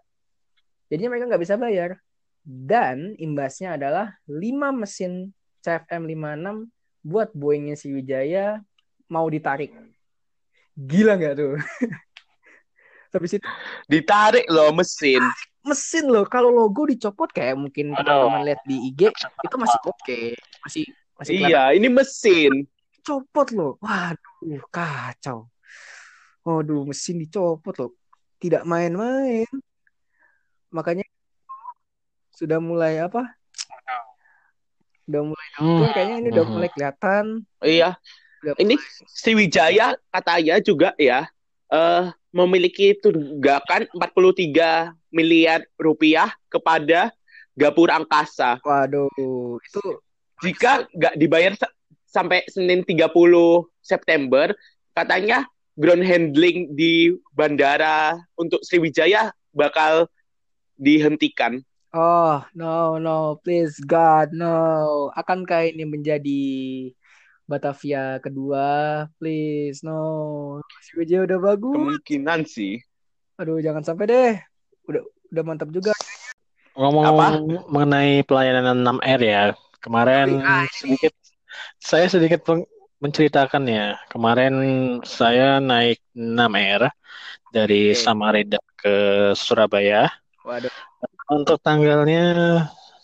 jadinya 0.88 1.10
mereka 1.16 1.28
nggak 1.32 1.44
bisa 1.44 1.56
bayar. 1.60 2.00
Dan 2.39 3.13
imbasnya 3.20 3.75
adalah 3.75 4.16
5 4.25 4.39
mesin 4.74 5.36
CFM 5.62 6.08
56 6.08 7.06
buat 7.06 7.30
Boeingnya 7.36 7.75
Sriwijaya 7.75 8.63
mau 9.12 9.28
ditarik. 9.28 9.75
Gila 10.80 11.20
nggak 11.20 11.36
tuh? 11.36 11.54
habis 13.13 13.42
itu 13.42 13.48
ditarik 13.89 14.46
loh 14.54 14.70
mesin 14.70 15.22
mesin 15.66 16.06
loh 16.08 16.25
kalau 16.30 16.54
logo 16.54 16.86
dicopot 16.86 17.30
kayak 17.34 17.58
mungkin 17.58 17.98
teman-teman 17.98 18.46
lihat 18.46 18.62
di 18.70 18.94
IG 18.94 19.10
itu 19.10 19.56
masih 19.58 19.80
oke 19.86 19.98
okay. 19.98 20.28
masih 20.62 20.86
masih 21.18 21.34
iya 21.42 21.74
ini 21.74 21.89
mesin 21.89 22.70
copot 23.01 23.50
loh 23.51 23.82
waduh 23.82 24.66
kacau 24.70 25.50
waduh 26.46 26.88
mesin 26.88 27.19
dicopot 27.19 27.75
loh 27.77 27.91
tidak 28.39 28.63
main-main 28.63 29.48
makanya 30.72 31.03
sudah 32.31 32.62
mulai 32.63 33.03
apa 33.03 33.27
udah 35.10 35.22
mulai 35.25 35.48
hmm. 35.58 35.81
kayaknya 35.91 36.15
ini 36.22 36.27
udah 36.29 36.46
hmm. 36.46 36.53
mulai 36.53 36.69
kelihatan 36.69 37.25
iya 37.65 37.89
udah 38.46 38.53
ini 38.62 38.75
mulai... 38.77 39.10
Sriwijaya 39.10 39.88
katanya 40.13 40.55
juga 40.62 40.93
ya 41.01 41.25
uh, 41.74 42.13
memiliki 42.29 42.93
tunggakan 43.01 43.89
43 43.98 44.93
miliar 45.10 45.65
rupiah 45.81 46.29
kepada 46.50 47.10
Gapura 47.58 48.00
Angkasa. 48.00 48.62
Waduh, 48.62 49.58
itu 49.60 49.81
jika 50.46 50.86
nggak 50.93 51.17
dibayar 51.17 51.53
sampai 52.08 52.46
Senin 52.48 52.86
30 52.86 53.10
September, 53.81 54.53
katanya 54.96 55.50
ground 55.80 56.04
handling 56.04 56.76
di 56.76 57.16
bandara 57.32 58.20
untuk 58.36 58.60
Sriwijaya 58.68 59.32
bakal 59.56 60.12
dihentikan. 60.76 61.64
Oh, 61.96 62.44
no, 62.54 63.00
no, 63.02 63.40
please 63.42 63.80
God, 63.82 64.36
no. 64.36 65.10
Akankah 65.16 65.72
ini 65.72 65.88
menjadi 65.88 66.44
Batavia 67.50 68.22
kedua, 68.22 69.08
please 69.18 69.82
no. 69.82 70.60
Sriwijaya 70.86 71.26
udah 71.26 71.40
bagus. 71.40 71.74
Kemungkinan 71.74 72.46
sih. 72.46 72.78
Aduh, 73.40 73.64
jangan 73.64 73.82
sampai 73.82 74.06
deh. 74.06 74.34
Udah 74.86 75.02
udah 75.32 75.44
mantap 75.48 75.72
juga. 75.72 75.96
Ngomong 76.76 77.06
Apa? 77.08 77.28
mengenai 77.72 78.22
pelayanan 78.28 78.84
6R 78.84 79.22
ya. 79.24 79.44
Kemarin 79.80 80.44
ah, 80.44 80.68
sedikit 80.76 81.16
saya 81.80 82.12
sedikit 82.12 82.44
menceritakan 83.00 83.63
ya. 83.68 83.96
Kemarin 84.12 84.53
saya 85.08 85.63
naik 85.63 86.03
6R 86.13 86.91
dari 87.50 87.96
okay. 87.96 88.00
Samarinda 88.00 88.60
ke 88.75 88.96
Surabaya. 89.36 90.12
Waduh. 90.44 90.72
Untuk 91.29 91.62
tanggalnya 91.62 92.25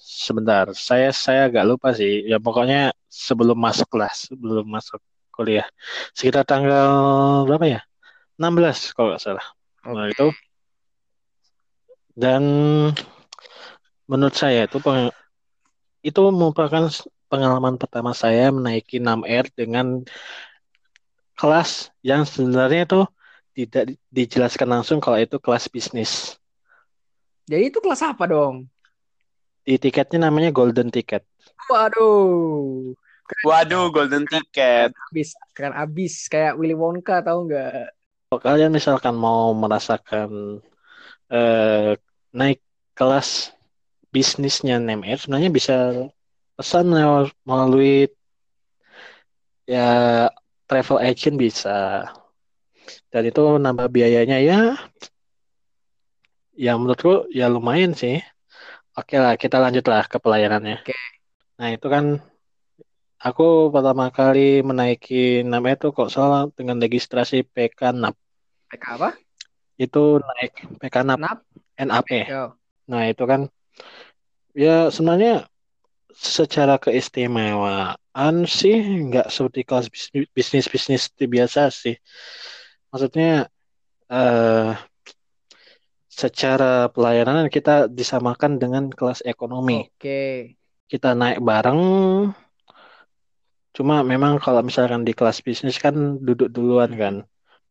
sebentar, 0.02 0.74
saya 0.74 1.14
saya 1.14 1.48
agak 1.48 1.66
lupa 1.66 1.94
sih. 1.94 2.26
Ya 2.26 2.42
pokoknya 2.42 2.92
sebelum 3.06 3.58
masuk 3.58 3.88
kelas, 3.92 4.34
sebelum 4.34 4.66
masuk 4.66 5.00
kuliah. 5.30 5.68
Sekitar 6.18 6.44
tanggal 6.48 7.44
berapa 7.46 7.80
ya? 7.80 7.82
16 8.36 8.96
kalau 8.96 9.16
nggak 9.16 9.24
salah. 9.24 9.46
Okay. 9.86 9.94
Nah, 9.94 10.08
itu 10.10 10.28
dan 12.16 12.44
menurut 14.08 14.36
saya 14.36 14.66
itu 14.66 14.80
peng, 14.80 15.12
itu 16.00 16.22
merupakan 16.32 16.88
pengalaman 17.28 17.76
pertama 17.76 18.12
saya 18.14 18.50
menaiki 18.54 19.02
6R 19.02 19.52
dengan 19.54 20.02
kelas 21.36 21.92
yang 22.00 22.24
sebenarnya 22.24 22.88
itu 22.88 23.02
tidak 23.56 23.84
dijelaskan 24.12 24.68
langsung 24.80 24.98
kalau 25.00 25.20
itu 25.20 25.40
kelas 25.40 25.68
bisnis. 25.72 26.36
Jadi 27.48 27.72
itu 27.72 27.80
kelas 27.80 28.02
apa 28.04 28.28
dong? 28.28 28.68
Di 29.66 29.80
tiketnya 29.80 30.30
namanya 30.30 30.52
golden 30.52 30.92
ticket. 30.92 31.24
Waduh. 31.72 32.94
Keren. 33.26 33.46
Waduh, 33.46 33.86
golden 33.90 34.26
ticket. 34.30 34.94
Abis, 34.94 35.34
keren 35.58 35.74
abis. 35.74 36.30
Kayak 36.30 36.62
Willy 36.62 36.78
Wonka 36.78 37.26
tahu 37.26 37.50
nggak? 37.50 37.90
Kalau 38.30 38.42
kalian 38.42 38.74
misalkan 38.74 39.16
mau 39.18 39.54
merasakan 39.58 40.62
uh, 41.30 41.92
naik 42.36 42.60
kelas 42.94 43.56
bisnisnya 44.12 44.80
NMR 44.80 45.20
sebenarnya 45.20 45.52
bisa 45.52 45.76
pesan 46.56 46.88
lewat 46.92 47.36
melalui 47.44 48.08
ya 49.68 49.88
travel 50.66 51.04
agent 51.04 51.36
bisa 51.36 52.08
dan 53.12 53.24
itu 53.26 53.42
nambah 53.60 53.88
biayanya 53.90 54.38
ya 54.40 54.60
ya 56.56 56.72
menurutku 56.80 57.28
ya 57.34 57.52
lumayan 57.52 57.92
sih 57.92 58.24
oke 58.96 59.16
lah 59.20 59.36
kita 59.36 59.60
lanjutlah 59.60 60.08
ke 60.08 60.18
pelayanannya 60.22 60.80
Oke. 60.80 60.96
nah 61.60 61.68
itu 61.76 61.88
kan 61.92 62.24
aku 63.20 63.74
pertama 63.74 64.08
kali 64.14 64.64
menaiki 64.64 65.44
nama 65.44 65.76
itu 65.76 65.92
kok 65.92 66.14
salah 66.14 66.48
dengan 66.56 66.80
registrasi 66.80 67.44
PK 67.44 67.92
NAP 67.92 68.16
PK 68.72 68.86
apa? 68.96 69.10
itu 69.76 70.24
naik 70.24 70.54
PK 70.80 70.96
NAP 71.04 71.20
NAP? 71.20 71.40
NAP 71.84 72.10
Yo. 72.32 72.44
nah 72.88 73.04
itu 73.12 73.24
kan 73.28 73.52
ya 74.56 74.88
sebenarnya 74.88 75.44
secara 76.16 76.80
keistimewaan 76.80 78.36
sih 78.48 78.80
nggak 79.12 79.28
seperti 79.28 79.62
kelas 79.68 79.88
bisnis 80.32 80.72
bisnis 80.72 81.12
biasa 81.12 81.68
sih 81.70 81.96
maksudnya 82.90 83.52
eh 84.08 84.74
secara 86.16 86.88
pelayanan 86.88 87.52
kita 87.52 87.92
disamakan 87.92 88.56
dengan 88.56 88.88
kelas 88.88 89.20
ekonomi. 89.28 89.92
Oke. 89.92 90.56
Kita 90.88 91.12
naik 91.12 91.44
bareng. 91.44 91.82
Cuma 93.76 94.00
memang 94.08 94.40
kalau 94.40 94.64
misalkan 94.64 95.04
di 95.04 95.12
kelas 95.12 95.44
bisnis 95.44 95.76
kan 95.76 96.16
duduk 96.24 96.48
duluan 96.48 96.96
kan. 96.96 97.16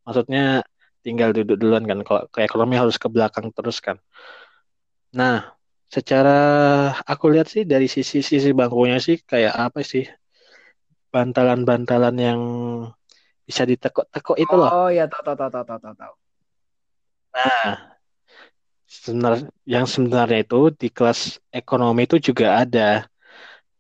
Maksudnya 0.05 0.61
tinggal 1.01 1.33
duduk 1.33 1.57
duluan 1.57 1.89
kan. 1.89 2.05
Kalau 2.05 2.29
ke 2.29 2.45
ekonomi 2.45 2.77
harus 2.77 3.01
ke 3.01 3.09
belakang 3.09 3.49
terus 3.57 3.81
kan. 3.81 3.97
Nah, 5.17 5.57
secara 5.89 6.39
aku 7.05 7.31
lihat 7.33 7.49
sih 7.49 7.63
dari 7.69 7.87
sisi-sisi 7.87 8.51
bangkunya 8.53 8.99
sih 8.99 9.21
kayak 9.23 9.55
apa 9.55 9.81
sih? 9.85 10.05
Bantalan-bantalan 11.15 12.17
yang 12.19 12.41
bisa 13.45 13.63
ditekuk-tekuk 13.69 14.37
itu 14.41 14.55
loh. 14.57 14.71
Oh 14.73 14.91
ya 14.91 15.07
tahu 15.07 15.23
tahu 15.23 15.37
tahu 15.37 15.51
tahu 15.63 15.79
tahu 15.79 15.95
tahu. 15.95 16.15
Nah, 17.35 17.95
sebenar 18.95 19.51
yang 19.67 19.85
sebenarnya 19.85 20.47
itu 20.47 20.71
di 20.71 20.89
kelas 20.89 21.43
ekonomi 21.51 22.07
itu 22.07 22.17
juga 22.23 22.63
ada 22.63 23.05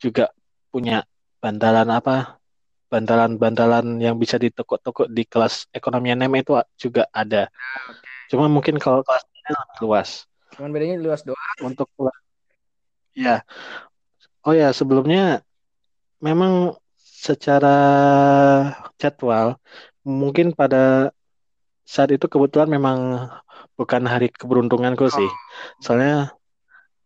juga 0.02 0.34
punya 0.74 1.06
bantalan 1.38 1.86
apa 1.88 2.42
bantalan-bantalan 2.90 4.02
yang 4.02 4.18
bisa 4.18 4.36
ditekuk-tekuk 4.36 5.06
di 5.10 5.22
kelas 5.24 5.70
ekonomi 5.70 6.10
NM 6.14 6.34
itu 6.34 6.58
juga 6.76 7.06
ada 7.14 7.48
cuma 8.26 8.50
mungkin 8.50 8.76
kalau 8.82 9.06
kelasnya 9.06 9.54
lebih 9.54 9.78
luas 9.86 10.26
Cuman 10.54 10.70
bedanya 10.70 10.96
luas 11.02 11.22
doang. 11.26 11.58
untuk 11.62 11.90
ya 13.14 13.46
oh 14.42 14.54
ya 14.54 14.74
sebelumnya 14.74 15.42
memang 16.18 16.74
secara 16.98 17.78
jadwal 18.98 19.56
mungkin 20.04 20.52
pada 20.52 21.14
saat 21.84 22.12
itu 22.16 22.26
kebetulan 22.28 22.68
memang 22.68 23.28
bukan 23.76 24.02
hari 24.08 24.32
keberuntunganku 24.32 25.08
sih. 25.12 25.30
Soalnya 25.84 26.32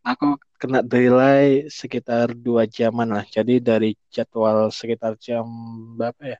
aku 0.06 0.38
kena 0.58 0.86
delay 0.86 1.66
sekitar 1.66 2.34
dua 2.34 2.64
jaman 2.66 3.10
lah. 3.10 3.24
Jadi 3.26 3.58
dari 3.58 3.94
jadwal 4.10 4.70
sekitar 4.70 5.18
jam 5.18 5.46
berapa 5.98 6.36
ya? 6.36 6.38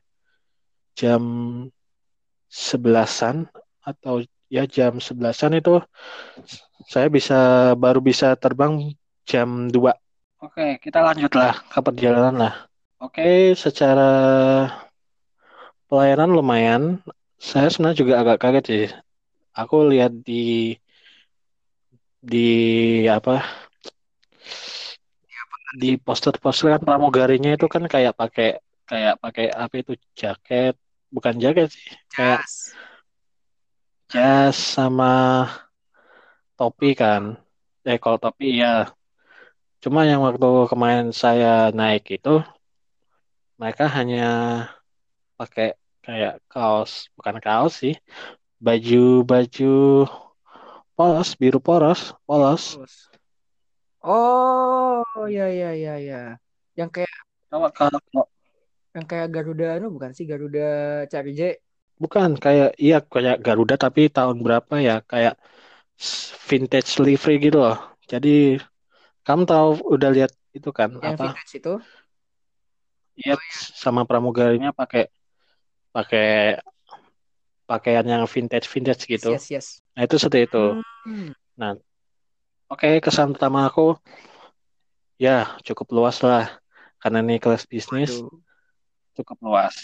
Jam 0.95 1.23
sebelasan 2.49 3.47
atau 3.83 4.23
ya 4.49 4.65
jam 4.65 4.97
sebelasan 4.97 5.57
itu 5.57 5.79
saya 6.89 7.07
bisa 7.07 7.71
baru 7.77 8.01
bisa 8.01 8.33
terbang 8.35 8.93
jam 9.23 9.69
2. 9.69 9.93
Oke, 10.41 10.81
kita 10.81 11.05
lanjutlah 11.05 11.53
ke 11.69 11.79
perjalanan 11.85 12.35
lah. 12.35 12.53
Oke, 12.99 13.53
secara 13.53 14.11
pelayanan 15.85 16.33
lumayan. 16.33 16.83
Saya 17.39 17.71
sebenarnya 17.71 17.97
juga 18.03 18.13
agak 18.19 18.37
kaget 18.43 18.65
sih 18.67 18.85
aku 19.59 19.91
lihat 19.91 20.11
di 20.23 20.75
di 22.19 22.49
apa 23.07 23.43
di 25.79 25.95
poster-poster 26.01 26.75
kan 26.75 26.81
pramugarinya 26.81 27.53
itu 27.53 27.69
kan 27.69 27.85
kayak 27.85 28.17
pakai 28.17 28.57
kayak 28.89 29.15
pakai 29.21 29.45
apa 29.53 29.75
itu 29.79 29.93
jaket 30.17 30.73
bukan 31.13 31.37
jaket 31.37 31.69
sih 31.69 31.87
kayak 32.09 32.41
Jas. 32.41 32.73
Jas 34.11 34.57
sama 34.75 35.05
topi 36.57 36.87
kan 37.01 37.23
eh 37.89 37.97
kalau 38.03 38.17
topi 38.23 38.45
ya 38.61 38.67
cuma 39.83 39.99
yang 40.09 40.21
waktu 40.27 40.47
kemarin 40.71 41.07
saya 41.21 41.71
naik 41.79 42.03
itu 42.17 42.29
mereka 43.59 43.83
hanya 43.97 44.23
pakai 45.39 45.67
kayak 46.05 46.33
kaos 46.51 46.91
bukan 47.15 47.37
kaos 47.45 47.73
sih 47.81 47.95
baju 48.65 49.23
baju 49.23 49.65
polos 50.99 51.29
biru 51.39 51.59
polos 51.63 52.11
polos. 52.27 52.63
Oh 54.03 55.03
ya 55.27 55.47
ya 55.59 55.71
ya 55.75 55.93
ya. 55.99 56.15
Yang 56.79 56.89
kayak 56.95 57.13
kalau 57.51 57.69
kalau 57.71 57.99
yang 58.95 59.05
kayak 59.07 59.27
Garuda 59.35 59.65
anu 59.79 59.87
bukan 59.95 60.11
sih 60.17 60.25
Garuda 60.31 60.59
Cari 61.11 61.31
J. 61.39 61.41
bukan 61.99 62.39
kayak 62.39 62.79
iya 62.79 63.03
kayak 63.03 63.43
Garuda 63.43 63.75
tapi 63.75 64.07
tahun 64.07 64.39
berapa 64.39 64.79
ya 64.79 65.03
kayak 65.03 65.35
vintage 66.47 66.95
livery 67.03 67.35
gitu 67.43 67.59
loh 67.59 67.77
jadi 68.07 68.63
kamu 69.27 69.43
tahu 69.43 69.69
udah 69.93 70.09
lihat 70.15 70.31
itu 70.55 70.71
kan 70.71 70.95
Yang 70.95 71.13
apa 71.19 71.23
vintage 71.27 71.53
itu. 71.59 71.73
iya 73.19 73.35
sama 73.75 74.07
pramugarinya 74.07 74.71
pakai 74.71 75.11
pakai 75.91 76.57
pakaian 77.67 78.07
yang 78.07 78.23
vintage 78.25 78.65
vintage 78.71 79.03
gitu 79.05 79.35
yes, 79.35 79.45
yes. 79.51 79.67
nah 79.93 80.07
itu 80.07 80.15
seperti 80.15 80.47
itu 80.47 80.65
Hmm. 81.09 81.75
oke 82.69 83.01
kesan 83.03 83.33
pertama 83.35 83.67
aku 83.67 83.97
ya 85.19 85.57
cukup 85.67 85.91
luas 85.91 86.23
lah 86.23 86.47
karena 87.01 87.19
ini 87.25 87.41
kelas 87.41 87.67
bisnis 87.67 88.23
Waduh. 88.23 88.39
cukup 89.19 89.37
luas. 89.43 89.75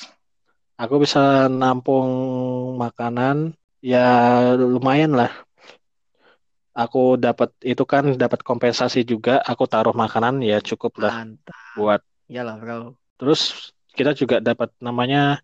Aku 0.75 0.99
bisa 0.99 1.47
nampung 1.47 2.09
makanan 2.75 3.55
ya 3.79 4.03
lumayan 4.59 5.15
lah. 5.15 5.31
Aku 6.75 7.15
dapat 7.15 7.55
itu 7.63 7.83
kan 7.87 8.03
dapat 8.19 8.43
kompensasi 8.43 9.07
juga. 9.07 9.39
Aku 9.39 9.63
taruh 9.71 9.95
makanan 9.95 10.43
ya 10.43 10.59
cukup 10.59 10.99
lah 10.99 11.23
Mantap. 11.23 11.55
buat. 11.79 12.01
Iyalah, 12.27 12.55
bro. 12.59 12.99
Terus 13.15 13.71
kita 13.95 14.11
juga 14.11 14.43
dapat 14.43 14.75
namanya 14.83 15.39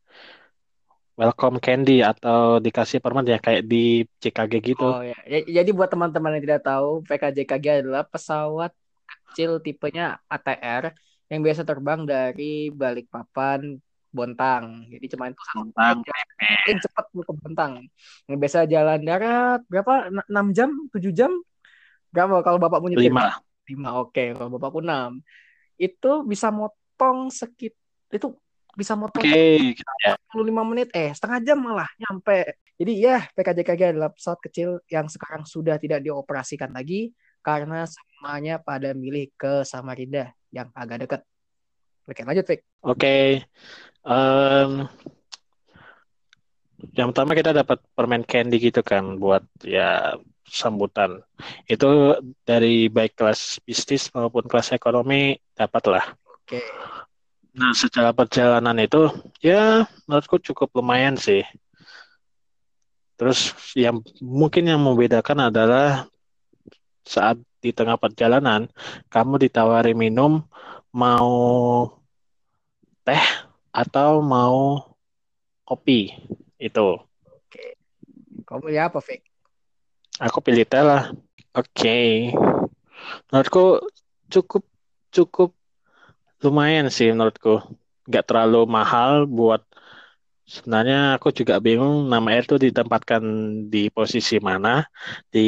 welcome 1.16 1.64
candy 1.64 2.04
atau 2.04 2.60
dikasih 2.60 3.00
permen 3.00 3.24
ya 3.24 3.40
kayak 3.40 3.64
di 3.64 4.04
CKG 4.20 4.54
gitu. 4.60 4.84
Oh 4.84 5.00
ya. 5.00 5.16
Ya- 5.24 5.64
Jadi 5.64 5.70
buat 5.72 5.88
teman-teman 5.88 6.36
yang 6.36 6.44
tidak 6.44 6.68
tahu, 6.68 7.00
PKJKG 7.08 7.66
adalah 7.88 8.04
pesawat 8.04 8.76
kecil 9.08 9.64
tipenya 9.64 10.20
ATR 10.28 10.92
yang 11.32 11.40
biasa 11.40 11.64
terbang 11.64 12.04
dari 12.04 12.68
Balikpapan 12.76 13.80
Bontang. 14.12 14.86
Jadi 14.92 15.06
cuma 15.16 15.32
itu 15.32 15.42
satu 15.42 15.72
Bontang, 15.72 16.04
paling 16.06 16.80
cepat 16.84 17.06
lu 17.16 17.24
ke 17.24 17.34
Bontang. 17.34 17.72
Yang 18.28 18.38
biasa 18.38 18.58
jalan 18.68 19.00
darat 19.02 19.62
berapa? 19.72 20.12
6 20.28 20.56
jam, 20.56 20.70
7 20.92 21.12
jam? 21.16 21.32
Berapa 22.12 22.44
kalau 22.44 22.60
bapakmu 22.60 22.92
nyetir? 22.92 23.10
Lima. 23.10 23.40
5. 23.66 24.04
Oke, 24.04 24.36
kalau 24.36 24.50
bapakku 24.52 24.84
6. 24.84 25.24
Itu 25.80 26.28
bisa 26.28 26.52
motong 26.52 27.32
sekit 27.32 27.74
itu 28.12 28.28
bisa 28.76 28.96
motong 28.96 29.24
Oke, 29.24 29.76
kita 29.76 29.94
ya. 30.04 30.16
45 30.32 30.70
menit 30.72 30.88
eh 30.96 31.12
setengah 31.12 31.40
jam 31.44 31.58
malah 31.60 31.88
nyampe. 32.00 32.56
Jadi 32.80 32.92
ya 33.04 33.24
PKJKG 33.36 33.96
adalah 33.96 34.12
pesawat 34.12 34.40
kecil 34.44 34.80
yang 34.88 35.08
sekarang 35.12 35.44
sudah 35.44 35.76
tidak 35.76 36.04
dioperasikan 36.04 36.72
lagi 36.72 37.12
karena 37.44 37.84
semuanya 37.86 38.58
pada 38.62 38.96
milih 38.96 39.30
ke 39.36 39.68
Samarinda 39.68 40.32
yang 40.54 40.72
agak 40.74 41.08
dekat. 41.08 41.22
Oke 42.10 42.22
lanjut 42.26 42.46
Fik. 42.46 42.60
Oke. 42.82 43.46
Em, 44.02 44.72
yang 46.98 47.14
pertama 47.14 47.38
kita 47.38 47.54
dapat 47.54 47.78
permen 47.94 48.26
candy 48.26 48.58
gitu 48.58 48.82
kan 48.82 49.22
buat 49.22 49.46
ya 49.62 50.18
sambutan. 50.48 51.22
Itu 51.70 52.18
dari 52.44 52.90
baik 52.90 53.16
kelas 53.16 53.62
bisnis 53.64 54.10
maupun 54.12 54.50
kelas 54.50 54.74
ekonomi 54.74 55.38
dapat 55.54 55.84
lah. 55.88 56.06
Oke. 56.26 56.60
Nah, 57.52 57.76
secara 57.76 58.16
perjalanan 58.16 58.76
itu 58.80 59.12
ya 59.44 59.84
menurutku 60.08 60.40
cukup 60.40 60.72
lumayan 60.76 61.20
sih. 61.20 61.44
Terus 63.20 63.54
yang 63.78 64.02
mungkin 64.18 64.66
yang 64.66 64.82
membedakan 64.82 65.54
adalah 65.54 66.10
saat 67.06 67.38
di 67.62 67.70
tengah 67.70 68.00
perjalanan 68.02 68.66
kamu 69.14 69.46
ditawari 69.46 69.94
minum 69.94 70.42
mau 70.92 71.32
teh 73.08 73.26
atau 73.72 74.20
mau 74.20 74.84
kopi 75.64 76.12
itu. 76.60 77.00
Kamu 78.44 78.68
ya 78.68 78.92
apa 78.92 79.00
Fik? 79.00 79.24
Aku 80.20 80.44
pilih 80.44 80.68
teh 80.68 80.84
lah. 80.84 81.16
Oke. 81.56 82.30
Menurutku 83.32 83.80
cukup 84.28 84.64
cukup 85.10 85.56
lumayan 86.44 86.92
sih 86.92 87.16
menurutku. 87.16 87.64
Nggak 88.04 88.28
terlalu 88.28 88.68
mahal 88.68 89.24
buat 89.24 89.64
sebenarnya 90.52 91.16
aku 91.16 91.32
juga 91.32 91.64
bingung 91.64 92.12
nama 92.12 92.36
Air 92.36 92.44
itu 92.44 92.60
ditempatkan 92.60 93.24
di 93.72 93.88
posisi 93.88 94.36
mana 94.44 94.84
di 95.32 95.48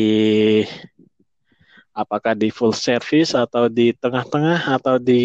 apakah 1.93 2.33
di 2.33 2.49
full 2.49 2.73
service 2.73 3.37
atau 3.37 3.69
di 3.69 3.93
tengah-tengah 3.93 4.73
atau 4.81 4.97
di 4.97 5.23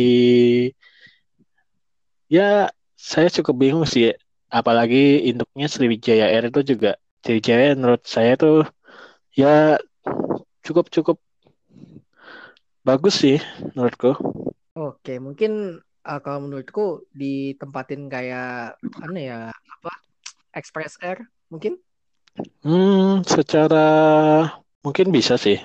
ya 2.29 2.69
saya 2.95 3.29
cukup 3.33 3.55
bingung 3.57 3.87
sih. 3.89 4.13
Apalagi 4.49 5.29
induknya 5.29 5.69
Sriwijaya 5.69 6.33
Air 6.33 6.49
itu 6.49 6.77
juga 6.77 6.97
Sriwijaya 7.21 7.77
menurut 7.77 8.05
saya 8.09 8.37
tuh 8.37 8.65
ya 9.37 9.77
cukup 10.65 10.89
cukup 10.93 11.17
bagus 12.85 13.21
sih 13.21 13.37
menurutku. 13.77 14.17
Oke, 14.73 15.21
mungkin 15.21 15.83
uh, 16.07 16.21
kalau 16.25 16.49
menurutku 16.49 17.05
ditempatin 17.13 18.09
kayak 18.09 18.81
mana 18.97 19.19
ya 19.21 19.39
apa 19.53 19.93
Express 20.57 20.97
Air 21.05 21.29
mungkin? 21.53 21.77
Hmm 22.65 23.21
secara 23.27 23.85
mungkin 24.81 25.13
bisa 25.13 25.37
sih 25.37 25.59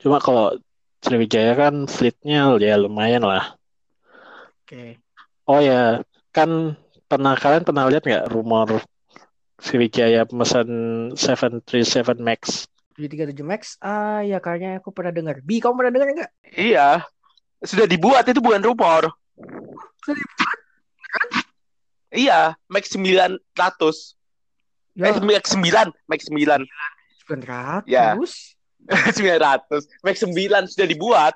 cuma 0.00 0.18
kalau 0.18 0.56
Sriwijaya 1.00 1.56
kan 1.56 1.88
fleetnya 1.88 2.56
ya 2.60 2.76
lumayan 2.76 3.24
lah. 3.24 3.56
Oke. 4.64 5.00
Oh 5.48 5.60
ya 5.60 6.04
kan 6.30 6.76
pernah 7.08 7.34
kalian 7.34 7.64
pernah 7.64 7.88
lihat 7.88 8.04
nggak 8.04 8.28
rumor 8.28 8.84
Sriwijaya 9.60 10.28
pemesan 10.28 10.68
737 11.16 12.20
Max? 12.20 12.68
737 12.96 13.40
Max? 13.44 13.62
Ah 13.80 14.20
ya 14.20 14.40
kayaknya 14.40 14.80
aku 14.80 14.92
pernah 14.92 15.12
dengar. 15.12 15.40
Bi 15.40 15.60
kamu 15.60 15.74
pernah 15.80 15.92
dengar 15.92 16.08
nggak? 16.12 16.32
Iya. 16.52 17.04
Sudah 17.60 17.84
dibuat 17.88 18.24
itu 18.28 18.40
bukan 18.40 18.64
rumor. 18.64 19.12
Iya, 22.10 22.58
Max 22.66 22.90
900. 22.90 23.38
ya. 24.98 25.14
Eh, 25.14 25.22
Max 25.22 25.54
9, 25.54 25.94
Max 26.10 26.20
9. 26.26 26.66
900 27.30 27.86
Ya. 27.86 28.18
900. 29.16 30.02
Max 30.02 30.14
9 30.22 30.66
sudah 30.66 30.86
dibuat. 30.86 31.34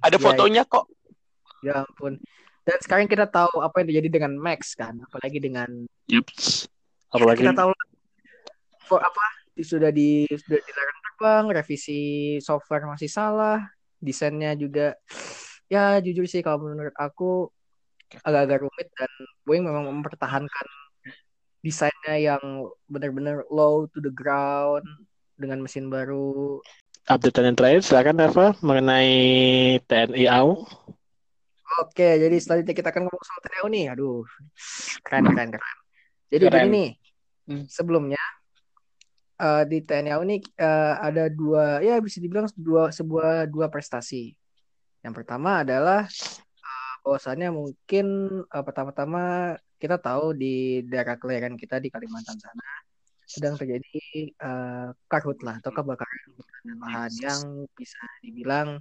Ada 0.00 0.16
Ya, 0.16 0.22
fotonya 0.22 0.62
kok. 0.64 0.84
ya 1.64 1.80
ampun 1.80 2.20
dan 2.68 2.76
sekarang 2.76 3.08
kita 3.08 3.24
tahu 3.24 3.64
apa 3.64 3.80
yang 3.80 3.88
terjadi 3.88 4.20
dengan 4.20 4.36
Max 4.36 4.76
kan 4.76 5.00
apalagi 5.00 5.40
dengan 5.40 5.88
Yups. 6.12 6.68
apalagi 7.08 7.40
kita 7.40 7.56
tahu 7.56 7.72
for 8.84 9.00
apa 9.00 9.24
sudah 9.56 9.88
di 9.88 10.28
sudah 10.28 10.60
dilarang 10.60 10.98
terbang 11.00 11.44
revisi 11.56 12.02
software 12.44 12.84
masih 12.84 13.08
salah 13.08 13.64
desainnya 13.96 14.52
juga 14.60 14.92
ya 15.72 16.04
jujur 16.04 16.28
sih 16.28 16.44
kalau 16.44 16.68
menurut 16.68 16.92
aku 17.00 17.48
agak-agak 18.20 18.60
rumit 18.60 18.92
dan 18.92 19.08
Boeing 19.48 19.64
memang 19.64 19.88
mempertahankan 19.88 20.68
desainnya 21.64 22.16
yang 22.20 22.44
benar-benar 22.92 23.48
low 23.48 23.88
to 23.88 24.04
the 24.04 24.12
ground 24.12 24.84
dengan 25.40 25.64
mesin 25.64 25.88
baru 25.88 26.60
update 27.04 27.36
yang 27.40 27.56
terakhir 27.56 27.80
silakan 27.84 28.16
Eva 28.24 28.46
mengenai 28.64 29.12
TNI 29.84 30.24
AU 30.40 30.52
Oke, 31.82 32.06
jadi 32.22 32.36
selanjutnya 32.38 32.70
kita 32.76 32.88
akan 32.94 33.02
ngomong 33.10 33.24
soal 33.26 33.40
TNI 33.42 33.66
nih. 33.66 33.84
Aduh, 33.98 34.22
keren, 35.02 35.26
keren, 35.26 35.48
keren. 35.58 35.76
Jadi 36.30 36.44
Keren. 36.46 36.54
gini 36.54 36.70
nih, 36.70 36.90
Hmm. 37.44 37.68
sebelumnya 37.68 38.22
eh, 39.36 39.64
di 39.68 39.82
TNI 39.84 40.16
ini 40.24 40.36
eh, 40.56 40.94
ada 40.96 41.28
dua, 41.28 41.82
ya 41.84 41.98
bisa 42.00 42.22
dibilang 42.22 42.46
dua 42.56 42.88
sebuah 42.88 43.50
dua 43.50 43.66
prestasi. 43.68 44.32
Yang 45.02 45.14
pertama 45.20 45.66
adalah 45.66 46.06
eh, 46.06 46.94
bahwasannya 47.02 47.50
mungkin 47.52 48.06
eh, 48.48 48.64
pertama-tama 48.64 49.52
kita 49.76 49.98
tahu 49.98 50.32
di 50.32 50.80
daerah 50.86 51.18
kelahiran 51.20 51.58
kita 51.58 51.82
di 51.82 51.90
Kalimantan 51.90 52.38
sana 52.38 52.64
sedang 53.24 53.56
terjadi 53.56 54.00
eh, 54.30 54.88
karhutlah 55.08 55.58
atau 55.60 55.72
kebakaran 55.72 56.30
dan 56.64 56.76
lahan 56.80 57.12
yang 57.20 57.42
bisa 57.74 58.00
dibilang 58.20 58.80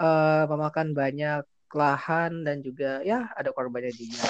eh, 0.00 0.44
memakan 0.48 0.92
banyak 0.96 1.44
lahan 1.70 2.42
dan 2.42 2.64
juga 2.64 3.00
ya 3.06 3.30
ada 3.36 3.54
korbannya 3.54 3.94
juga. 3.94 4.26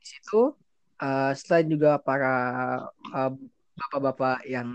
Di 0.00 0.06
situ 0.06 0.56
eh, 1.00 1.32
selain 1.36 1.68
juga 1.68 2.00
para 2.00 2.34
eh, 3.14 3.32
bapak-bapak 3.76 4.44
yang 4.48 4.68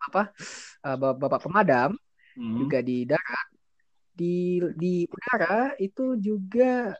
apa 0.00 0.32
eh, 0.84 0.96
bapak-bapak 0.96 1.40
pemadam 1.44 1.92
Hmm. 2.36 2.52
juga 2.52 2.84
di 2.84 3.08
darat 3.08 3.48
di 4.12 4.60
di 4.76 5.08
udara 5.08 5.72
itu 5.80 6.20
juga 6.20 6.92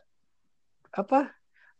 apa 0.89 1.29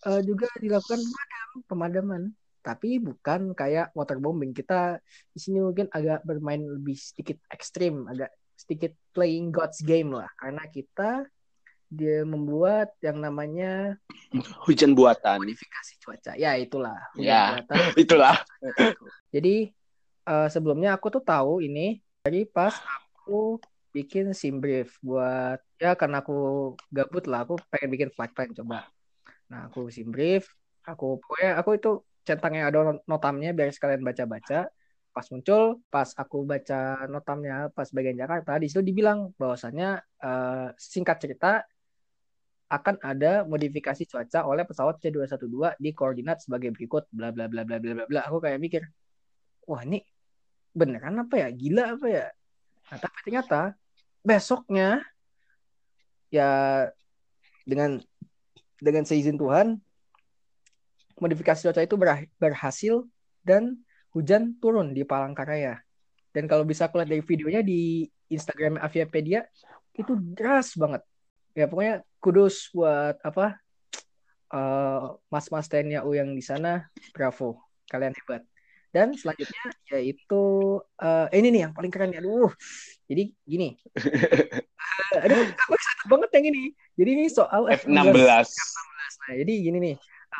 eh, 0.05 0.21
juga 0.21 0.45
dilakukan 0.61 1.01
pemadam 1.01 1.49
pemadaman 1.65 2.21
tapi 2.67 2.99
bukan 2.99 3.55
kayak 3.55 3.95
waterbombing 3.95 4.51
kita 4.51 4.99
di 5.31 5.39
sini 5.39 5.63
mungkin 5.63 5.87
agak 5.87 6.19
bermain 6.21 6.59
lebih 6.59 6.99
sedikit 6.99 7.39
ekstrim 7.47 8.03
agak 8.05 8.27
sedikit 8.53 8.91
playing 9.15 9.47
God's 9.49 9.79
game 9.79 10.11
lah 10.11 10.27
karena 10.35 10.67
kita 10.67 11.23
dia 11.87 12.27
membuat 12.27 12.91
yang 12.99 13.23
namanya 13.23 13.95
Hujan 14.67 14.91
buatan. 14.91 15.39
modifikasi 15.39 15.93
cuaca 16.03 16.35
ya 16.35 16.59
itulah 16.59 16.99
hujan 17.15 17.23
Ya. 17.23 17.43
buatan. 17.55 17.77
Itulah. 18.03 18.35
Jadi 19.31 19.71
eh, 20.27 20.47
sebelumnya 20.51 20.91
aku 20.91 21.07
tuh 21.07 21.23
tahu 21.23 21.63
ini 21.63 22.03
dari 22.21 22.43
pas 22.43 22.75
aku 23.23 23.63
bikin 23.95 24.35
sim 24.35 24.59
brief 24.59 24.99
buat 24.99 25.63
ya 25.79 25.95
karena 25.95 26.19
aku 26.19 26.35
gabut 26.91 27.23
lah 27.23 27.47
aku 27.47 27.55
pengen 27.71 27.89
bikin 27.89 28.09
flight 28.11 28.35
plan 28.35 28.51
coba. 28.51 28.91
Nah 29.47 29.71
aku 29.71 29.87
sim 29.87 30.11
brief, 30.11 30.51
aku 30.83 31.23
pokoknya 31.23 31.55
aku 31.55 31.71
itu 31.79 31.91
centangnya 32.27 32.67
ada 32.67 32.79
not- 32.83 33.05
notamnya 33.07 33.55
biar 33.55 33.71
sekalian 33.71 34.03
baca-baca. 34.03 34.67
Pas 35.15 35.25
muncul, 35.33 35.81
pas 35.89 36.09
aku 36.13 36.43
baca 36.43 37.07
notamnya 37.07 37.71
pas 37.73 37.87
bagian 37.95 38.19
Jakarta 38.19 38.59
di 38.61 38.67
situ 38.69 38.83
dibilang 38.83 39.31
bahwasannya 39.39 39.89
eh, 40.03 40.67
singkat 40.75 41.17
cerita 41.23 41.51
akan 42.67 42.99
ada 42.99 43.47
modifikasi 43.47 44.03
cuaca 44.03 44.43
oleh 44.43 44.67
pesawat 44.67 44.99
C212 44.99 45.79
di 45.79 45.95
koordinat 45.95 46.43
sebagai 46.43 46.75
berikut 46.75 47.07
bla 47.15 47.31
bla 47.31 47.47
bla 47.47 47.63
bla 47.63 47.79
bla 47.79 47.91
bla 47.95 48.05
bla. 48.05 48.21
Aku 48.27 48.43
kayak 48.43 48.59
mikir, 48.59 48.83
wah 49.63 49.81
ini 49.87 50.03
beneran 50.75 51.23
apa 51.23 51.47
ya? 51.47 51.49
Gila 51.49 51.95
apa 51.95 52.07
ya? 52.11 52.25
Nah, 52.91 52.97
tapi 52.99 53.17
ternyata 53.23 53.61
besoknya 54.19 54.99
ya 56.27 56.83
dengan 57.63 58.03
dengan 58.83 59.03
seizin 59.07 59.39
Tuhan 59.39 59.79
modifikasi 61.17 61.67
cuaca 61.67 61.81
itu 61.81 61.95
berhasil 62.37 62.93
dan 63.41 63.77
hujan 64.13 64.57
turun 64.57 64.93
di 64.93 65.05
Palangkaraya. 65.05 65.81
Dan 66.33 66.45
kalau 66.45 66.63
bisa 66.65 66.89
aku 66.89 67.01
lihat 67.01 67.09
dari 67.09 67.23
videonya 67.25 67.61
di 67.65 68.05
Instagram 68.29 68.77
Aviapedia 68.77 69.45
itu 69.97 70.13
deras 70.37 70.77
banget. 70.77 71.01
Ya 71.57 71.65
pokoknya 71.65 72.05
kudus 72.21 72.69
buat 72.69 73.17
apa 73.25 73.57
eh, 74.53 75.05
mas-mas 75.33 75.65
TNI 75.65 76.05
AU 76.05 76.11
yang 76.13 76.29
di 76.37 76.43
sana, 76.45 76.85
bravo, 77.15 77.65
kalian 77.89 78.13
hebat. 78.13 78.45
Dan 78.93 79.13
selanjutnya 79.17 79.63
yaitu 79.93 80.43
eh, 81.01 81.27
ini 81.37 81.47
nih 81.53 81.61
yang 81.69 81.73
paling 81.73 81.89
keren 81.89 82.13
nih. 82.13 82.21
Aduh. 82.21 82.51
Jadi 83.07 83.23
gini. 83.47 83.69
Eh, 85.13 85.23
aduh, 85.23 85.39
aku 85.39 85.71
excited 85.77 86.07
banget 86.09 86.29
yang 86.35 86.45
ini. 86.51 86.63
Jadi 86.97 87.09
ini 87.15 87.25
soal 87.29 87.69
F16. 87.69 88.49
Nah, 89.23 89.33
jadi 89.39 89.53
gini 89.61 89.77
nih. 89.77 89.95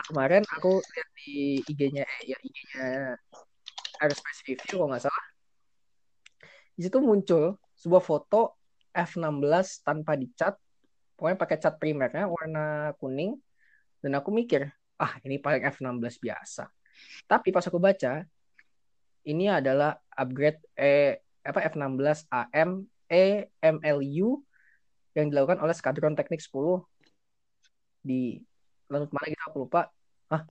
Kemarin 0.06 0.46
aku 0.46 0.78
lihat 0.78 1.10
di 1.18 1.58
IG-nya 1.66 2.06
eh, 2.06 2.22
ya 2.30 2.38
IG-nya 2.38 2.86
Aerospace 3.98 4.46
Review 4.46 4.78
kalau 4.78 4.94
nggak 4.94 5.10
salah. 5.10 5.26
Di 6.78 6.82
situ 6.86 7.02
muncul 7.02 7.58
sebuah 7.74 8.04
foto 8.06 8.62
F16 8.94 9.82
tanpa 9.82 10.14
dicat. 10.14 10.54
Pokoknya 11.18 11.38
pakai 11.42 11.58
cat 11.58 11.76
primernya 11.82 12.30
warna 12.30 12.94
kuning. 13.02 13.42
Dan 13.98 14.14
aku 14.14 14.30
mikir, 14.30 14.70
ah 15.02 15.18
ini 15.26 15.42
paling 15.42 15.66
F16 15.66 16.22
biasa. 16.22 16.70
Tapi 17.26 17.50
pas 17.50 17.66
aku 17.66 17.82
baca, 17.82 18.22
ini 19.26 19.50
adalah 19.50 19.98
upgrade 20.14 20.62
eh, 20.78 21.26
apa 21.42 21.66
F16 21.74 22.30
AM 22.30 22.86
E 23.08 23.50
MLU 23.64 24.44
yang 25.18 25.28
dilakukan 25.34 25.58
oleh 25.64 25.74
Skadron 25.74 26.14
Teknik 26.14 26.44
10 26.44 26.86
di 28.06 28.38
lanut 28.92 29.10
mana 29.12 29.26
gitu 29.32 29.44
aku 29.48 29.58
lupa. 29.68 29.92
Hah? 30.32 30.44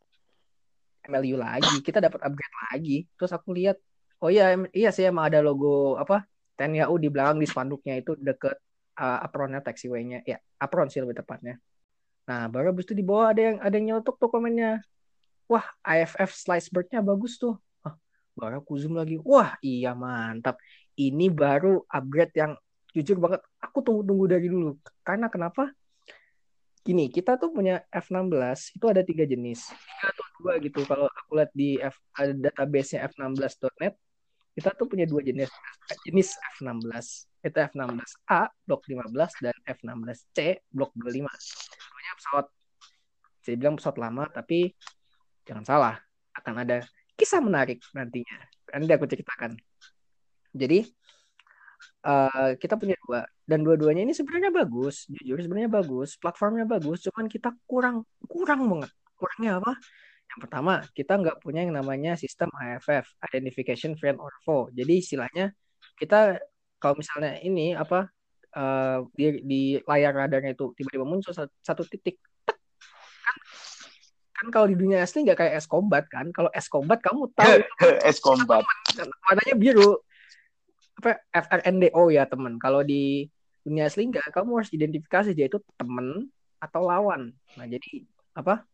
MLU 1.07 1.37
lagi. 1.39 1.81
Kita 1.81 1.99
dapat 2.03 2.21
upgrade 2.23 2.57
lagi. 2.73 2.97
Terus 3.15 3.33
aku 3.33 3.55
lihat, 3.55 3.77
oh 4.21 4.31
iya 4.33 4.57
iya 4.75 4.91
sih 4.91 5.07
emang 5.07 5.31
ada 5.31 5.41
logo 5.45 5.97
apa 5.97 6.27
TNI 6.57 6.89
AU 6.89 6.97
di 6.97 7.09
belakang 7.13 7.39
di 7.39 7.47
spanduknya 7.47 8.01
itu 8.01 8.17
deket 8.17 8.57
uh, 8.97 9.19
apronnya 9.23 9.61
taxiway-nya. 9.61 10.25
Ya, 10.25 10.41
apron 10.57 10.89
sih 10.89 11.05
lebih 11.05 11.21
tepatnya. 11.21 11.61
Nah, 12.27 12.51
baru 12.51 12.75
habis 12.75 12.89
itu 12.91 12.95
di 12.97 13.05
bawah 13.07 13.31
ada 13.31 13.41
yang 13.41 13.57
ada 13.63 13.75
yang 13.77 13.87
nyelotok 13.95 14.17
tuh 14.19 14.31
komennya. 14.33 14.83
Wah, 15.47 15.63
AFF 15.87 16.35
slice 16.35 16.69
bird-nya 16.75 16.99
bagus 17.05 17.39
tuh. 17.39 17.55
Hah, 17.87 17.95
baru 18.35 18.59
aku 18.59 18.75
zoom 18.83 18.99
lagi. 18.99 19.21
Wah, 19.23 19.55
iya 19.63 19.95
mantap. 19.95 20.59
ini 20.97 21.29
baru 21.29 21.85
upgrade 21.93 22.33
yang 22.33 22.57
jujur 22.97 23.21
banget 23.21 23.45
aku 23.61 23.85
tunggu-tunggu 23.85 24.25
dari 24.33 24.49
dulu. 24.49 24.81
Karena 25.05 25.29
kenapa? 25.29 25.69
Gini, 26.87 27.11
kita 27.11 27.35
tuh 27.35 27.51
punya 27.51 27.83
F16 27.91 28.79
itu 28.79 28.87
ada 28.87 29.03
tiga 29.03 29.27
jenis. 29.27 29.75
Tiga 29.75 30.07
atau 30.15 30.27
dua 30.39 30.53
gitu. 30.63 30.87
Kalau 30.87 31.11
aku 31.11 31.31
lihat 31.35 31.51
di 31.51 31.83
F, 31.83 31.99
ada 32.15 32.31
database-nya 32.31 33.11
F16.net, 33.11 33.99
kita 34.55 34.71
tuh 34.79 34.87
punya 34.87 35.03
dua 35.03 35.19
jenis 35.19 35.51
jenis 36.07 36.39
F16. 36.55 37.27
Itu 37.43 37.59
F16A 37.59 38.55
blok 38.71 38.87
15 38.87 39.11
dan 39.43 39.57
F16C 39.67 40.63
blok 40.71 40.95
25. 40.95 41.27
Semuanya 41.27 42.13
pesawat 42.23 42.47
saya 43.43 43.55
bilang 43.59 43.75
pesawat 43.79 43.99
lama 44.03 44.25
tapi 44.27 44.75
jangan 45.47 45.63
salah 45.63 45.95
akan 46.35 46.55
ada 46.63 46.87
kisah 47.19 47.43
menarik 47.43 47.83
nantinya. 47.95 48.47
Nanti 48.75 48.93
aku 48.95 49.07
ceritakan. 49.11 49.59
Jadi 50.55 50.87
uh, 52.07 52.53
kita 52.59 52.75
punya 52.79 52.97
dua 53.05 53.27
dan 53.47 53.63
dua-duanya 53.63 54.03
ini 54.07 54.15
sebenarnya 54.15 54.51
bagus, 54.51 55.07
jujur 55.11 55.39
sebenarnya 55.39 55.71
bagus, 55.71 56.19
platformnya 56.19 56.67
bagus, 56.67 57.07
cuman 57.07 57.27
kita 57.31 57.55
kurang 57.67 58.07
kurang 58.27 58.67
banget. 58.67 58.91
Kurangnya 59.17 59.63
apa? 59.63 59.73
Yang 60.27 60.41
pertama, 60.43 60.73
kita 60.93 61.13
nggak 61.17 61.37
punya 61.41 61.61
yang 61.63 61.75
namanya 61.79 62.19
sistem 62.19 62.51
IFF, 62.53 63.07
Identification 63.23 63.95
Friend 63.95 64.19
or 64.19 64.35
Foe. 64.43 64.69
Jadi 64.75 64.93
istilahnya 64.99 65.55
kita 65.97 66.43
kalau 66.77 66.99
misalnya 66.99 67.41
ini 67.41 67.73
apa 67.73 68.11
uh, 68.57 69.07
di, 69.17 69.41
di 69.45 69.63
layar 69.85 70.13
radarnya 70.13 70.53
itu 70.53 70.77
tiba-tiba 70.77 71.07
muncul 71.07 71.33
satu, 71.33 71.53
satu 71.63 71.83
titik 71.89 72.21
kan 74.37 74.53
kalau 74.53 74.69
di 74.69 74.77
dunia 74.77 75.01
asli 75.01 75.25
nggak 75.25 75.39
kayak 75.41 75.55
es 75.57 75.65
combat 75.65 76.05
kan 76.13 76.29
kalau 76.29 76.53
es 76.53 76.69
combat 76.69 77.01
kamu 77.01 77.33
tahu 77.33 77.57
es 78.09 78.21
combat 78.21 78.61
warnanya 79.25 79.57
biru 79.57 79.97
apa 80.97 81.21
FRNDO 81.31 82.03
ya 82.13 82.25
teman. 82.25 82.57
Kalau 82.57 82.81
di 82.81 83.29
dunia 83.61 83.91
asli 83.91 84.09
nggak 84.09 84.33
kamu 84.33 84.63
harus 84.63 84.71
identifikasi 84.73 85.31
dia 85.37 85.47
itu 85.51 85.61
teman 85.77 86.31
atau 86.63 86.83
lawan. 86.87 87.35
Nah 87.61 87.67
jadi 87.69 88.07
apa 88.37 88.65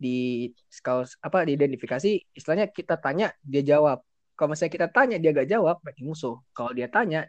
di 0.00 0.48
kalau 0.80 1.04
apa 1.20 1.44
diidentifikasi 1.44 2.10
istilahnya 2.34 2.72
kita 2.72 2.96
tanya 2.96 3.30
dia 3.44 3.62
jawab. 3.62 4.00
Kalau 4.34 4.56
misalnya 4.56 4.72
kita 4.72 4.88
tanya 4.88 5.16
dia 5.20 5.36
gak 5.36 5.52
jawab 5.52 5.76
berarti 5.84 6.00
musuh. 6.00 6.40
Kalau 6.56 6.72
dia 6.72 6.88
tanya 6.88 7.28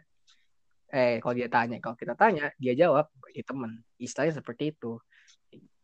eh 0.88 1.20
kalau 1.20 1.36
dia 1.36 1.48
tanya 1.52 1.76
kalau 1.76 1.92
kita 1.92 2.16
tanya 2.16 2.48
dia 2.56 2.72
jawab 2.72 3.12
berarti 3.20 3.44
teman. 3.44 3.84
Istilahnya 4.00 4.40
seperti 4.40 4.72
itu. 4.72 4.96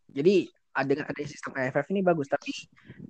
Jadi 0.09 0.49
dengan 0.89 1.11
adanya 1.11 1.29
sistem 1.29 1.53
AFF 1.59 1.87
ini 1.91 2.01
bagus, 2.07 2.31
tapi 2.31 2.55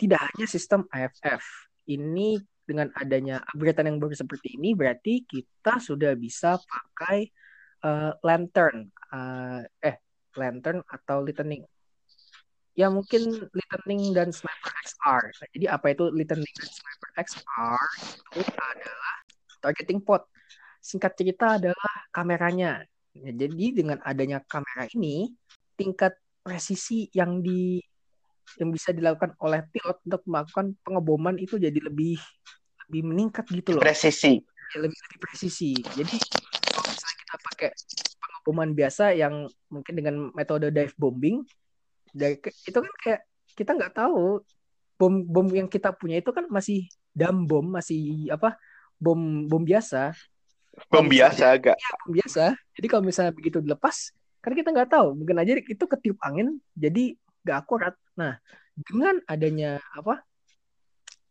tidak 0.01 0.25
hanya 0.25 0.47
sistem 0.49 0.89
AFF. 0.89 1.45
Ini 1.87 2.41
dengan 2.69 2.93
adanya 2.93 3.41
upgradean 3.49 3.97
yang 3.97 3.99
baru 3.99 4.13
seperti 4.13 4.61
ini 4.61 4.77
berarti 4.77 5.25
kita 5.25 5.81
sudah 5.81 6.13
bisa 6.13 6.61
pakai 6.61 7.33
uh, 7.81 8.13
lantern, 8.21 8.93
uh, 9.09 9.65
eh 9.81 9.97
lantern 10.37 10.85
atau 10.85 11.25
lightning. 11.25 11.65
Ya 12.77 12.93
mungkin 12.93 13.49
lightning 13.57 14.13
dan 14.13 14.31
sniper 14.31 14.71
XR. 14.85 15.23
Jadi 15.57 15.67
apa 15.67 15.97
itu 15.97 16.13
lightning 16.13 16.53
dan 16.61 16.69
sniper 16.69 17.11
XR? 17.17 17.81
Itu 18.37 18.53
adalah 18.53 19.17
targeting 19.65 20.05
pot. 20.05 20.29
Singkat 20.79 21.13
cerita 21.17 21.59
adalah 21.59 21.95
kameranya. 22.13 22.85
Ya, 23.17 23.35
jadi 23.35 23.67
dengan 23.75 23.99
adanya 24.07 24.39
kamera 24.47 24.87
ini, 24.95 25.35
tingkat 25.75 26.15
presisi 26.47 27.11
yang 27.11 27.43
di 27.43 27.83
yang 28.57 28.73
bisa 28.73 28.97
dilakukan 28.97 29.37
oleh 29.45 29.61
pilot 29.69 30.01
untuk 30.09 30.23
melakukan 30.25 30.73
pengeboman 30.81 31.37
itu 31.37 31.61
jadi 31.61 31.77
lebih 31.85 32.17
lebih 32.89 33.03
meningkat 33.05 33.45
gitu 33.53 33.77
loh. 33.77 33.83
Presisi. 33.85 34.41
Ya, 34.75 34.85
lebih 34.85 34.97
lebih 34.97 35.19
presisi. 35.21 35.77
Jadi 35.77 36.17
kalau 36.73 36.89
misalnya 36.89 37.17
kita 37.21 37.35
pakai 37.41 37.71
pengeboman 38.19 38.71
biasa 38.73 39.05
yang 39.17 39.49
mungkin 39.69 39.95
dengan 39.97 40.15
metode 40.33 40.73
dive 40.73 40.97
bombing, 40.97 41.45
itu 42.43 42.79
kan 42.81 42.95
kayak 43.05 43.21
kita 43.53 43.71
nggak 43.77 43.95
tahu 43.97 44.41
bom 44.99 45.15
bom 45.23 45.47
yang 45.53 45.69
kita 45.71 45.95
punya 45.95 46.19
itu 46.19 46.33
kan 46.33 46.49
masih 46.49 46.89
dam 47.13 47.45
bom, 47.45 47.65
masih 47.65 48.33
apa 48.33 48.57
bom 48.97 49.47
bom 49.47 49.63
biasa. 49.63 50.17
Bom 50.89 51.07
biasa 51.07 51.55
agak. 51.55 51.77
Iya, 51.77 51.93
bom 52.05 52.13
biasa. 52.17 52.45
Jadi 52.77 52.87
kalau 52.87 53.03
misalnya 53.05 53.33
begitu 53.35 53.59
dilepas, 53.59 54.15
karena 54.43 54.65
kita 54.65 54.71
nggak 54.75 54.91
tahu 54.91 55.09
mungkin 55.19 55.37
aja 55.43 55.53
itu 55.59 55.85
ketiup 55.85 56.19
angin 56.23 56.63
jadi 56.73 57.19
nggak 57.45 57.59
akurat 57.59 57.95
nah 58.15 58.39
dengan 58.79 59.19
adanya 59.27 59.83
apa 59.93 60.23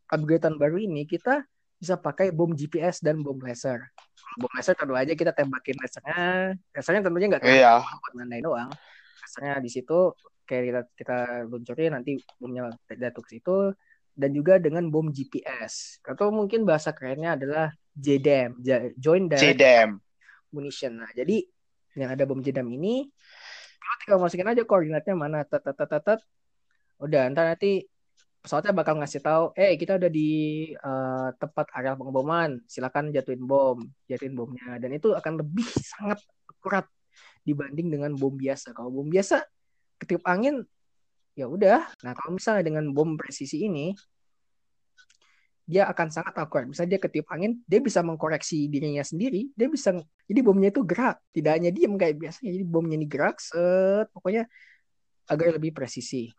upgradean 0.08 0.56
baru 0.56 0.80
ini 0.80 1.04
kita 1.04 1.44
bisa 1.78 1.94
pakai 1.94 2.34
bom 2.34 2.50
GPS 2.50 3.00
dan 3.04 3.22
bom 3.22 3.38
laser. 3.38 3.78
Bom 4.36 4.50
laser 4.56 4.74
tentu 4.74 4.98
aja 4.98 5.14
kita 5.14 5.30
tembakin 5.30 5.78
lasernya. 5.78 6.54
Lasernya 6.74 7.02
tentunya 7.06 7.26
nggak 7.30 7.42
iya. 7.46 7.78
buat 7.80 8.12
nandai 8.18 8.42
doang. 8.42 8.70
Lasernya 9.22 9.62
di 9.62 9.70
situ 9.70 10.12
kayak 10.48 10.64
kita 10.64 10.80
kita 10.98 11.18
luncurin 11.46 11.92
nanti 11.94 12.18
bomnya 12.40 12.72
jatuh 12.90 13.22
ke 13.22 13.30
situ. 13.38 13.56
Dan 14.18 14.34
juga 14.34 14.58
dengan 14.58 14.90
bom 14.90 15.14
GPS 15.14 16.02
atau 16.02 16.34
mungkin 16.34 16.66
bahasa 16.66 16.90
kerennya 16.90 17.38
adalah 17.38 17.70
JDAM 17.94 18.58
Joint 18.98 19.30
Direct 19.30 19.58
JDAM 19.58 19.90
Munition 20.50 20.98
nah 20.98 21.10
jadi 21.14 21.46
yang 21.98 22.14
ada 22.14 22.24
bom 22.26 22.38
jedam 22.38 22.66
ini 22.70 23.06
lo 23.78 23.94
tinggal 24.02 24.18
masukin 24.22 24.46
aja 24.46 24.62
koordinatnya 24.66 25.14
mana 25.14 25.46
tet 25.46 25.62
tet 25.64 25.74
tet 25.74 26.02
tet. 26.02 26.20
Udah 26.98 27.30
ntar 27.30 27.54
nanti 27.54 27.86
pesawatnya 28.48 28.72
bakal 28.72 28.96
ngasih 28.96 29.20
tahu 29.20 29.44
eh 29.52 29.76
kita 29.76 30.00
udah 30.00 30.08
di 30.08 30.30
uh, 30.80 31.28
tempat 31.36 31.68
area 31.76 31.92
pengeboman 31.92 32.64
silakan 32.64 33.12
jatuhin 33.12 33.44
bom 33.44 33.76
jatuhin 34.08 34.32
bomnya 34.32 34.80
dan 34.80 34.88
itu 34.96 35.12
akan 35.12 35.44
lebih 35.44 35.68
sangat 35.92 36.16
akurat 36.48 36.88
dibanding 37.44 37.92
dengan 37.92 38.16
bom 38.16 38.32
biasa 38.32 38.72
kalau 38.72 38.88
bom 38.88 39.04
biasa 39.04 39.44
ketiup 40.00 40.24
angin 40.24 40.64
ya 41.36 41.44
udah 41.44 41.84
nah 42.00 42.16
kalau 42.16 42.40
misalnya 42.40 42.64
dengan 42.64 42.88
bom 42.88 43.20
presisi 43.20 43.68
ini 43.68 43.92
dia 45.68 45.84
akan 45.84 46.08
sangat 46.08 46.32
akurat. 46.40 46.64
Misalnya 46.64 46.96
dia 46.96 47.00
ketiup 47.04 47.28
angin, 47.28 47.60
dia 47.68 47.76
bisa 47.84 48.00
mengkoreksi 48.00 48.72
dirinya 48.72 49.04
sendiri. 49.04 49.52
Dia 49.52 49.68
bisa, 49.68 49.92
jadi 50.24 50.40
bomnya 50.40 50.72
itu 50.72 50.80
gerak. 50.80 51.20
Tidak 51.28 51.52
hanya 51.52 51.68
diem 51.68 51.92
kayak 51.92 52.16
biasanya. 52.16 52.56
Jadi 52.56 52.64
bomnya 52.64 52.96
ini 52.96 53.04
gerak, 53.04 53.36
set, 53.36 54.08
pokoknya 54.16 54.48
agar 55.28 55.60
lebih 55.60 55.76
presisi. 55.76 56.32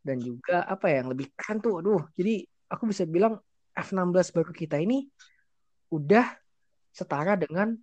Dan 0.00 0.20
juga 0.20 0.64
apa 0.64 0.88
ya, 0.88 1.04
yang 1.04 1.12
lebih 1.12 1.28
keren 1.36 1.60
tuh, 1.60 1.84
aduh. 1.84 2.02
Jadi 2.16 2.44
aku 2.72 2.88
bisa 2.88 3.04
bilang 3.04 3.36
F-16 3.76 4.32
baru 4.32 4.52
kita 4.52 4.80
ini 4.80 5.06
udah 5.92 6.24
setara 6.90 7.36
dengan 7.36 7.76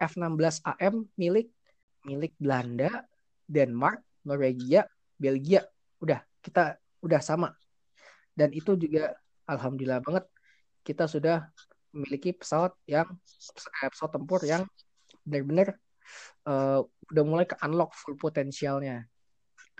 F-16 0.00 0.64
AM 0.64 1.06
milik 1.16 1.48
milik 2.08 2.32
Belanda, 2.40 3.04
Denmark, 3.44 4.00
Norwegia, 4.24 4.88
Belgia. 5.20 5.64
Udah, 6.00 6.24
kita 6.40 6.80
udah 7.04 7.20
sama. 7.20 7.52
Dan 8.32 8.56
itu 8.56 8.72
juga 8.76 9.12
alhamdulillah 9.44 10.00
banget 10.00 10.24
kita 10.86 11.04
sudah 11.04 11.50
memiliki 11.90 12.32
pesawat 12.32 12.72
yang 12.86 13.06
pesawat 13.90 14.12
tempur 14.14 14.40
yang 14.46 14.62
benar-benar 15.26 15.74
uh, 16.46 16.80
udah 17.10 17.24
mulai 17.26 17.44
ke 17.44 17.58
unlock 17.66 17.92
full 17.98 18.14
potensialnya 18.14 19.09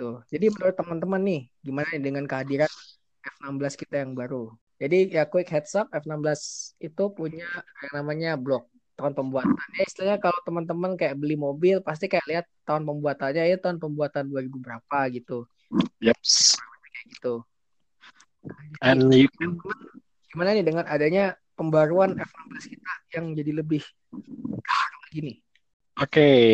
gitu. 0.01 0.25
Jadi 0.33 0.47
menurut 0.49 0.77
teman-teman 0.81 1.21
nih 1.21 1.41
gimana 1.61 1.87
nih 1.93 2.01
dengan 2.01 2.25
kehadiran 2.25 2.73
F16 3.21 3.77
kita 3.77 3.95
yang 4.01 4.17
baru? 4.17 4.49
Jadi 4.81 5.13
ya 5.13 5.29
quick 5.29 5.53
heads 5.53 5.77
up 5.77 5.93
F16 5.93 6.41
itu 6.81 7.05
punya 7.13 7.45
yang 7.85 7.93
namanya 8.01 8.41
blok 8.41 8.65
tahun 8.97 9.13
pembuatan. 9.13 9.53
Ya 9.77 9.85
istilahnya 9.85 10.19
kalau 10.25 10.41
teman-teman 10.49 10.97
kayak 10.97 11.21
beli 11.21 11.37
mobil 11.37 11.85
pasti 11.85 12.09
kayak 12.09 12.25
lihat 12.25 12.47
tahun 12.65 12.89
pembuatannya 12.89 13.45
ya 13.45 13.61
tahun 13.61 13.77
pembuatan 13.77 14.33
2000 14.33 14.57
berapa 14.57 14.99
gitu. 15.13 15.45
Yep. 16.01 16.17
Kayak 16.17 17.07
gitu. 17.13 17.35
And 18.81 19.13
you 19.13 19.29
gimana 20.33 20.57
nih 20.57 20.65
dengan 20.65 20.89
adanya 20.89 21.37
pembaruan 21.61 22.17
F16 22.17 22.73
kita 22.73 22.93
yang 23.21 23.37
jadi 23.37 23.53
lebih 23.53 23.85
lagi 25.05 25.19
nih? 25.21 25.37
Oke. 26.01 26.09
Okay. 26.09 26.49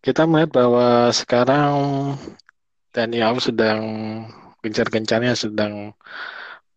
Kita 0.00 0.24
melihat 0.24 0.64
bahwa 0.64 1.12
sekarang 1.12 1.72
TNI 2.96 3.20
AU 3.20 3.38
sedang 3.38 3.80
gencar-gencarnya 4.64 5.36
sedang 5.36 5.92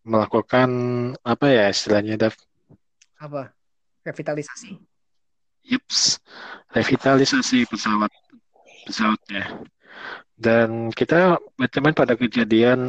melakukan 0.04 0.70
apa 1.24 1.46
ya 1.48 1.72
istilahnya 1.72 2.20
Dav? 2.20 2.36
Apa? 3.24 3.56
Revitalisasi. 4.04 4.76
Yups. 5.64 6.20
Revitalisasi 6.76 7.64
pesawat 7.72 8.12
pesawatnya. 8.84 9.64
Dan 10.36 10.92
kita 10.92 11.40
berteman 11.56 11.96
pada 11.96 12.20
kejadian 12.20 12.80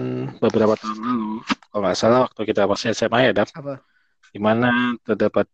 beberapa 0.43 0.75
tahun 0.75 0.99
lalu, 0.99 1.33
kalau 1.71 1.83
nggak 1.87 1.99
salah 1.99 2.21
waktu 2.27 2.41
kita 2.51 2.67
masih 2.67 2.91
SMA 2.91 3.31
ya, 3.31 3.33
Dap. 3.37 3.49
Apa? 3.55 3.79
Di 4.35 4.43
mana 4.43 4.99
terdapat 5.07 5.47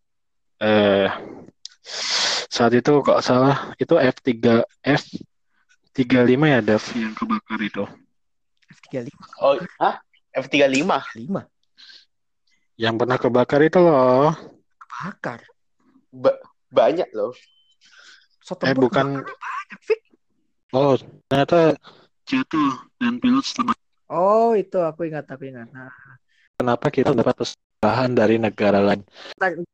eh, 0.65 1.13
saat 2.51 2.75
itu 2.75 2.91
kok 3.01 3.23
salah 3.23 3.71
itu 3.79 3.95
F3 3.95 4.67
F35 4.83 6.35
ya, 6.43 6.59
Dav, 6.61 6.83
yang 6.99 7.15
kebakar 7.15 7.59
itu. 7.63 7.85
F35. 8.67 9.11
Oh, 9.39 9.55
ah? 9.79 10.03
F35? 10.35 10.83
5. 11.15 11.47
Yang 12.75 12.95
pernah 12.99 13.17
kebakar 13.17 13.61
itu 13.63 13.79
loh. 13.79 14.35
bakar. 14.91 15.41
Ba- 16.11 16.43
banyak 16.69 17.07
loh. 17.15 17.33
Soto 18.43 18.67
Eh, 18.67 18.75
bukan- 18.75 19.23
banyak. 19.23 20.01
Oh, 20.71 20.95
ternyata 21.27 21.75
jatuh 22.27 22.71
dan 22.99 23.19
pilot 23.19 23.43
selamat. 23.43 23.79
Oh, 24.07 24.55
itu 24.55 24.79
aku 24.79 25.07
ingat, 25.07 25.27
aku 25.27 25.51
ingat. 25.51 25.67
Nah, 25.71 25.91
Kenapa 26.55 26.93
kita 26.93 27.11
dapat 27.11 27.57
bahan 27.81 28.13
dari 28.13 28.37
negara 28.37 28.79
lain? 28.85 29.01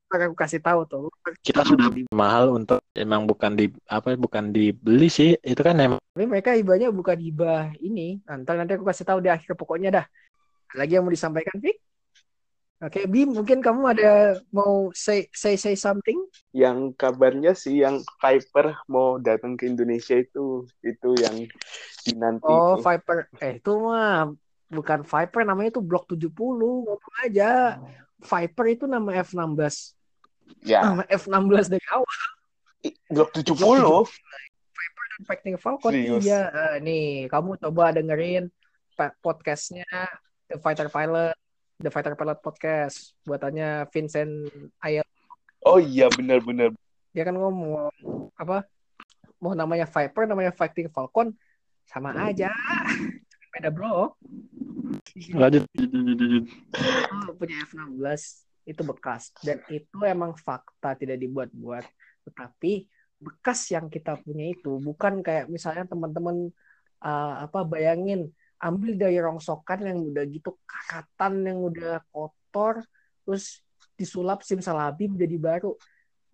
ntar 0.07 0.31
aku 0.31 0.38
kasih 0.38 0.62
tahu 0.62 0.87
tuh. 0.87 1.11
Kita 1.42 1.66
sudah 1.66 1.90
mahal 2.14 2.55
untuk 2.55 2.79
emang 2.95 3.27
bukan 3.27 3.59
di 3.59 3.66
apa 3.90 4.14
bukan 4.14 4.55
dibeli 4.55 5.11
sih. 5.11 5.35
Itu 5.42 5.66
kan 5.66 5.83
emang 5.83 5.99
Tapi 6.14 6.25
mereka 6.31 6.55
hibahnya 6.55 6.95
bukan 6.95 7.19
hibah 7.19 7.75
ini. 7.83 8.23
Ntar 8.23 8.55
nanti 8.55 8.79
aku 8.79 8.87
kasih 8.87 9.03
tahu 9.03 9.19
di 9.19 9.29
akhir 9.29 9.59
pokoknya 9.59 9.90
dah. 9.90 10.07
Lagi 10.79 10.95
yang 10.95 11.05
mau 11.05 11.14
disampaikan, 11.14 11.59
Fik? 11.59 11.77
Oke, 12.77 13.09
Bim, 13.09 13.33
mungkin 13.33 13.64
kamu 13.64 13.97
ada 13.97 14.37
mau 14.53 14.92
say 14.92 15.27
say 15.33 15.57
say 15.57 15.73
something? 15.73 16.21
Yang 16.53 16.92
kabarnya 17.01 17.57
sih 17.57 17.81
yang 17.81 18.05
Viper 18.21 18.77
mau 18.87 19.16
datang 19.16 19.57
ke 19.57 19.64
Indonesia 19.64 20.14
itu 20.14 20.69
itu 20.85 21.11
yang 21.19 21.49
dinanti. 22.05 22.53
Oh. 22.53 22.77
Viper. 22.77 23.33
Eh, 23.40 23.59
itu 23.59 23.73
mah 23.81 24.29
bukan 24.70 25.07
Viper, 25.07 25.42
namanya 25.46 25.74
itu 25.74 25.83
Block 25.83 26.11
70. 26.11 26.31
Ngomong 26.33 27.16
aja. 27.22 27.81
Viper 28.16 28.66
itu 28.72 28.85
nama 28.88 29.12
F16. 29.22 29.94
ya, 30.62 30.81
Nama 30.83 31.02
F16 31.11 31.66
dari 31.70 31.87
awal. 31.92 32.18
Blok 33.11 33.31
70. 33.35 34.07
Fighting 35.24 35.57
Falcon. 35.57 35.92
Serius? 35.96 36.29
Iya. 36.29 36.52
Eh, 36.52 36.76
nih, 36.85 37.07
kamu 37.33 37.57
coba 37.57 37.94
dengerin 37.96 38.52
podcastnya 39.24 39.88
The 40.48 40.61
Fighter 40.61 40.92
Pilot. 40.92 41.33
The 41.81 41.88
Fighter 41.92 42.16
Pilot 42.16 42.38
Podcast. 42.44 43.16
Buatannya 43.24 43.88
Vincent 43.92 44.48
Ayel. 44.81 45.05
Oh 45.64 45.81
iya 45.81 46.07
benar-benar. 46.12 46.76
Dia 47.16 47.24
kan 47.24 47.33
ngomong, 47.33 47.88
apa, 48.37 48.68
mau 49.40 49.57
namanya 49.57 49.88
Viper, 49.88 50.29
namanya 50.29 50.52
Fighting 50.52 50.92
Falcon. 50.92 51.33
Sama 51.88 52.12
aja. 52.12 52.52
Beda 53.57 53.73
bro. 53.73 54.12
lanjut. 55.33 55.64
Oh, 57.09 57.33
punya 57.40 57.64
F16 57.64 58.45
itu 58.66 58.83
bekas 58.85 59.31
dan 59.40 59.62
itu 59.73 59.99
emang 60.03 60.35
fakta 60.37 60.99
tidak 60.99 61.23
dibuat-buat 61.23 61.87
tetapi 62.27 62.90
bekas 63.23 63.71
yang 63.71 63.87
kita 63.87 64.19
punya 64.21 64.51
itu 64.51 64.83
bukan 64.83 65.23
kayak 65.23 65.47
misalnya 65.47 65.87
teman-teman 65.87 66.51
uh, 67.01 67.47
apa 67.47 67.62
bayangin 67.62 68.29
ambil 68.59 68.99
dari 68.99 69.23
rongsokan 69.23 69.87
yang 69.87 69.99
udah 70.03 70.27
gitu 70.27 70.59
kakatan 70.66 71.47
yang 71.47 71.62
udah 71.62 72.03
kotor 72.11 72.83
terus 73.23 73.62
disulap 73.95 74.42
simsalabim 74.42 75.14
jadi 75.14 75.38
baru 75.38 75.79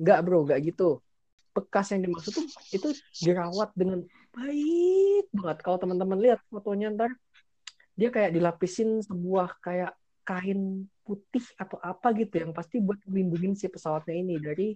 nggak 0.01 0.19
bro 0.25 0.49
nggak 0.49 0.73
gitu 0.73 1.05
bekas 1.53 1.93
yang 1.93 2.09
dimaksud 2.09 2.33
tuh 2.33 2.47
itu 2.73 2.97
dirawat 3.21 3.71
dengan 3.77 4.01
baik 4.33 5.25
banget. 5.33 5.59
Kalau 5.61 5.79
teman-teman 5.79 6.19
lihat 6.19 6.41
fotonya 6.49 6.89
ntar 6.93 7.13
dia 7.93 8.09
kayak 8.09 8.33
dilapisin 8.33 9.05
sebuah 9.05 9.61
kayak 9.61 9.93
kain 10.25 10.89
putih 11.05 11.45
atau 11.59 11.77
apa 11.83 12.15
gitu 12.17 12.41
yang 12.41 12.55
pasti 12.55 12.81
buat 12.81 12.97
melindungi 13.05 13.59
si 13.59 13.67
pesawatnya 13.69 14.15
ini 14.17 14.35
dari 14.41 14.69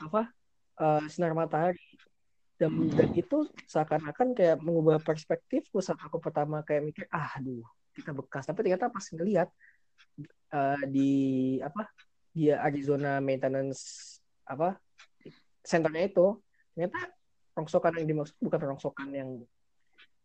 apa 0.00 0.32
eh, 0.80 1.04
sinar 1.12 1.36
matahari. 1.36 1.82
Dan, 2.56 2.88
dan 2.88 3.12
itu 3.12 3.44
seakan-akan 3.68 4.32
kayak 4.32 4.56
mengubah 4.64 4.96
perspektifku 5.04 5.76
saat 5.84 6.00
aku 6.00 6.16
pertama 6.16 6.64
kayak 6.64 6.88
mikir 6.88 7.04
ah 7.12 7.36
aduh 7.36 7.60
kita 7.92 8.16
bekas. 8.16 8.48
Tapi 8.48 8.64
ternyata 8.64 8.88
pas 8.88 9.04
ngelihat 9.12 9.48
eh, 10.56 10.82
di 10.88 11.12
apa 11.60 11.92
di 12.32 12.48
Arizona 12.48 13.20
maintenance 13.20 14.16
apa 14.48 14.80
centernya 15.64 16.08
itu 16.08 16.40
ternyata 16.72 17.15
rongsokan 17.56 17.96
yang 17.96 18.06
dimaksud 18.06 18.36
bukan 18.36 18.60
rongsokan 18.60 19.08
yang 19.16 19.30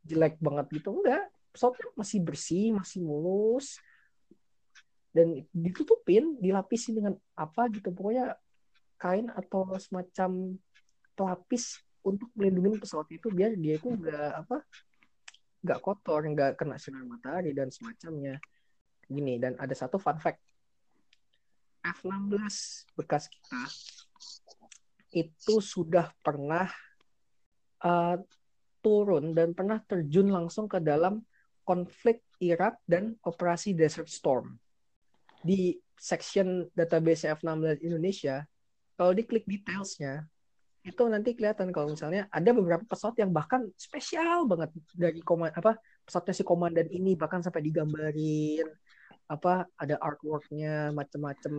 jelek 0.03 0.35
banget 0.43 0.67
gitu 0.75 0.91
enggak. 0.99 1.31
Pesawatnya 1.55 1.87
masih 1.95 2.19
bersih 2.19 2.65
masih 2.75 2.99
mulus 2.99 3.79
dan 5.15 5.43
ditutupin 5.55 6.35
dilapisi 6.43 6.91
dengan 6.91 7.15
apa 7.39 7.71
gitu. 7.71 7.95
Pokoknya 7.95 8.35
kain 8.99 9.31
atau 9.31 9.71
semacam 9.79 10.59
pelapis 11.15 11.79
untuk 12.03 12.27
melindungi 12.35 12.83
pesawat 12.83 13.07
itu 13.13 13.31
biar 13.31 13.55
dia 13.55 13.79
itu 13.79 13.89
nggak 13.93 14.31
apa 14.45 14.57
nggak 15.61 15.79
kotor 15.79 16.25
nggak 16.25 16.57
kena 16.57 16.75
sinar 16.75 17.07
matahari 17.07 17.55
dan 17.55 17.71
semacamnya. 17.71 18.43
Gini 19.07 19.39
dan 19.39 19.55
ada 19.55 19.71
satu 19.71 19.95
fun 19.95 20.19
fact. 20.19 20.39
F16 21.81 22.93
bekas 22.93 23.25
kita 23.25 23.61
itu 25.11 25.59
sudah 25.59 26.13
pernah 26.23 26.69
uh, 27.85 28.15
turun 28.81 29.37
dan 29.37 29.53
pernah 29.53 29.77
terjun 29.85 30.33
langsung 30.33 30.65
ke 30.65 30.81
dalam 30.81 31.21
konflik 31.61 32.25
Irak 32.41 32.81
dan 32.89 33.13
operasi 33.21 33.77
Desert 33.77 34.09
Storm 34.09 34.57
di 35.45 35.77
section 35.97 36.65
database 36.73 37.29
F16 37.29 37.85
Indonesia. 37.85 38.41
Kalau 38.97 39.13
diklik 39.13 39.45
detailsnya 39.45 40.25
itu 40.81 41.03
nanti 41.05 41.37
kelihatan 41.37 41.69
kalau 41.69 41.93
misalnya 41.93 42.25
ada 42.33 42.49
beberapa 42.57 42.81
pesawat 42.89 43.13
yang 43.21 43.29
bahkan 43.29 43.69
spesial 43.77 44.49
banget 44.49 44.73
dari 44.97 45.21
koman 45.21 45.53
apa 45.53 45.77
pesawatnya 46.01 46.33
si 46.33 46.41
komandan 46.41 46.89
ini 46.89 47.13
bahkan 47.13 47.45
sampai 47.45 47.61
digambarin 47.61 48.65
apa 49.29 49.69
ada 49.77 50.01
artworknya 50.01 50.89
macam-macam 50.89 51.53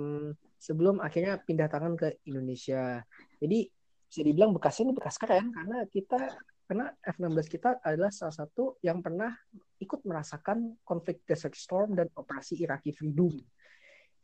sebelum 0.59 0.99
akhirnya 0.99 1.39
pindah 1.39 1.71
tangan 1.71 1.95
ke 1.95 2.19
Indonesia. 2.27 3.07
Jadi 3.39 3.71
bisa 4.13 4.29
dibilang 4.29 4.53
bekasnya 4.53 4.93
ini 4.93 4.95
bekas 4.95 5.17
keren 5.17 5.57
karena 5.57 5.89
kita 5.89 6.21
karena 6.69 6.93
F16 7.01 7.49
kita 7.49 7.81
adalah 7.81 8.13
salah 8.13 8.45
satu 8.45 8.77
yang 8.85 9.01
pernah 9.01 9.33
ikut 9.81 10.05
merasakan 10.05 10.77
konflik 10.85 11.25
Desert 11.25 11.57
Storm 11.57 11.97
dan 11.97 12.13
operasi 12.13 12.61
Iraqi 12.61 12.93
Freedom 12.93 13.33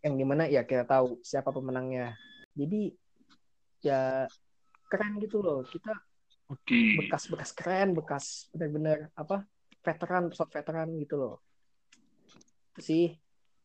yang 0.05 0.15
di 0.15 0.25
mana 0.29 0.45
ya 0.45 0.63
kita 0.63 0.85
tahu 0.85 1.25
siapa 1.25 1.49
pemenangnya. 1.51 2.13
Jadi 2.53 2.93
ya 3.81 4.29
keren 4.93 5.25
gitu 5.25 5.41
loh. 5.41 5.65
Kita 5.65 5.97
bekas-bekas 7.01 7.51
keren 7.57 7.97
bekas 7.97 8.53
benar-benar 8.53 9.09
apa 9.17 9.45
veteran 9.81 10.29
pesawat 10.29 10.51
veteran 10.53 10.89
gitu 11.01 11.17
loh. 11.17 11.37
Itu 12.77 12.81
sih 12.85 13.05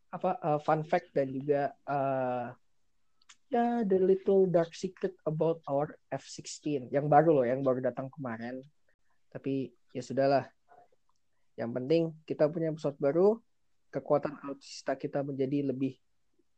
apa 0.07 0.39
uh, 0.39 0.59
fun 0.63 0.87
fact 0.87 1.11
dan 1.11 1.35
juga 1.35 1.73
uh, 1.83 2.53
ya 3.53 3.85
the 3.85 4.01
little 4.01 4.49
dark 4.49 4.73
secret 4.73 5.13
about 5.29 5.61
our 5.69 5.93
F16 6.09 6.89
yang 6.89 7.05
baru 7.05 7.41
loh 7.41 7.45
yang 7.45 7.61
baru 7.61 7.85
datang 7.85 8.09
kemarin 8.09 8.65
tapi 9.29 9.69
ya 9.93 10.01
sudahlah 10.01 10.49
yang 11.53 11.69
penting 11.69 12.17
kita 12.25 12.49
punya 12.49 12.73
pesawat 12.73 12.97
baru 12.97 13.37
kekuatan 13.93 14.41
alutsista 14.41 14.97
kita 14.97 15.21
menjadi 15.21 15.69
lebih 15.69 16.01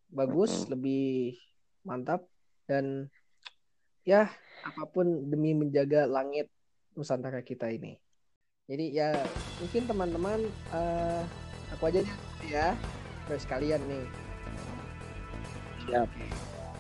bagus 0.08 0.72
lebih 0.72 1.36
mantap 1.84 2.24
dan 2.64 3.12
ya 4.08 4.32
apa 4.64 4.84
pun 4.88 5.28
demi 5.28 5.52
menjaga 5.52 6.08
langit 6.08 6.48
Nusantara 6.96 7.44
kita 7.44 7.68
ini. 7.68 8.00
Jadi 8.66 8.96
ya 8.96 9.12
mungkin 9.60 9.84
teman-teman 9.86 10.40
eh, 10.72 11.22
aku 11.76 11.92
aja 11.92 12.00
nih 12.02 12.16
ya 12.50 12.68
terus 13.28 13.44
kalian 13.46 13.84
nih. 13.86 14.06
Siap. 15.86 16.10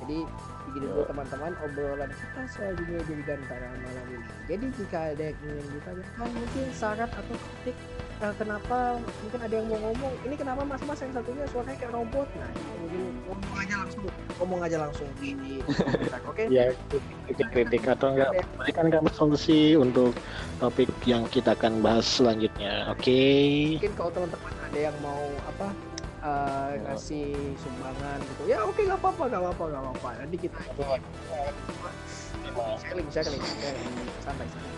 Jadi 0.05 0.21
begini 0.69 0.85
dulu 0.85 1.01
teman-teman 1.09 1.51
obrolan 1.65 2.11
kita 2.13 2.41
soal 2.53 2.77
dunia 2.77 3.01
dirgantara 3.09 3.73
malam 3.73 4.05
ini. 4.13 4.29
Jadi 4.45 4.65
jika 4.77 4.99
ada 5.17 5.23
yang 5.33 5.37
ingin 5.41 5.65
ditanyakan 5.73 6.29
mungkin 6.29 6.65
syarat 6.77 7.09
atau 7.09 7.33
kritik 7.33 7.75
eh, 8.21 8.33
kenapa 8.37 8.77
mungkin 9.01 9.39
ada 9.41 9.53
yang 9.57 9.65
mau 9.65 9.79
ngomong 9.81 10.13
ini 10.29 10.35
kenapa 10.37 10.61
mas-mas 10.61 10.99
yang 11.01 11.13
satunya 11.17 11.43
suaranya 11.49 11.77
kayak 11.81 11.93
robot 11.97 12.27
nah 12.37 12.51
mungkin 12.79 13.01
ngomong 13.25 13.55
aja 13.57 13.75
langsung 13.81 14.03
ngomong 14.37 14.59
aja 14.61 14.77
langsung 14.77 15.07
di 15.17 15.33
oke 16.29 16.43
Ya, 16.53 16.65
kritik-kritik 17.25 17.83
atau 17.89 18.13
enggak 18.13 18.29
berikan 18.61 18.87
kami 18.93 19.09
solusi 19.09 19.73
untuk 19.73 20.13
topik 20.61 20.87
yang 21.09 21.25
kita 21.33 21.57
akan 21.57 21.81
bahas 21.81 22.05
selanjutnya. 22.05 22.93
Oke. 22.93 23.17
mungkin 23.81 23.93
kalau 23.97 24.11
teman-teman 24.13 24.53
ada 24.69 24.79
yang 24.79 24.95
mau 25.01 25.25
apa 25.49 25.73
eh, 26.25 26.71
ngasih 26.81 27.27
sumbangan 27.61 28.17
gitu. 28.25 28.41
Ya 28.49 28.65
oke 28.65 28.81
nggak 28.81 28.97
apa-apa 28.97 29.23
nggak 29.29 29.41
apa-apa 29.45 29.63
nggak 29.69 29.83
apa-apa. 29.85 30.09
Nanti 30.25 30.35
kita 30.41 30.57
sharing 32.81 33.09
sharing 33.13 33.41
sharing 33.41 33.89
santai 34.25 34.47
santai. 34.49 34.73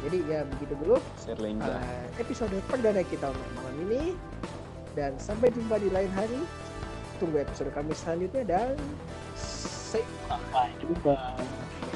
Jadi 0.00 0.18
ya 0.32 0.40
begitu 0.48 0.72
dulu 0.80 0.96
eh, 1.28 2.06
episode 2.16 2.56
perdana 2.70 3.02
kita 3.04 3.26
untuk 3.28 3.50
malam 3.58 3.76
ini. 3.90 4.02
Dan 4.94 5.14
sampai 5.18 5.50
jumpa 5.50 5.78
di 5.78 5.90
lain 5.90 6.10
hari. 6.14 6.42
Tunggu 7.20 7.44
episode 7.44 7.68
kami 7.76 7.92
selanjutnya 7.92 8.42
dan 8.48 8.74
sampai 9.36 10.06
Sampai 10.24 10.70
jumpa. 10.80 11.14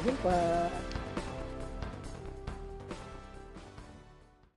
jumpa 0.04 0.36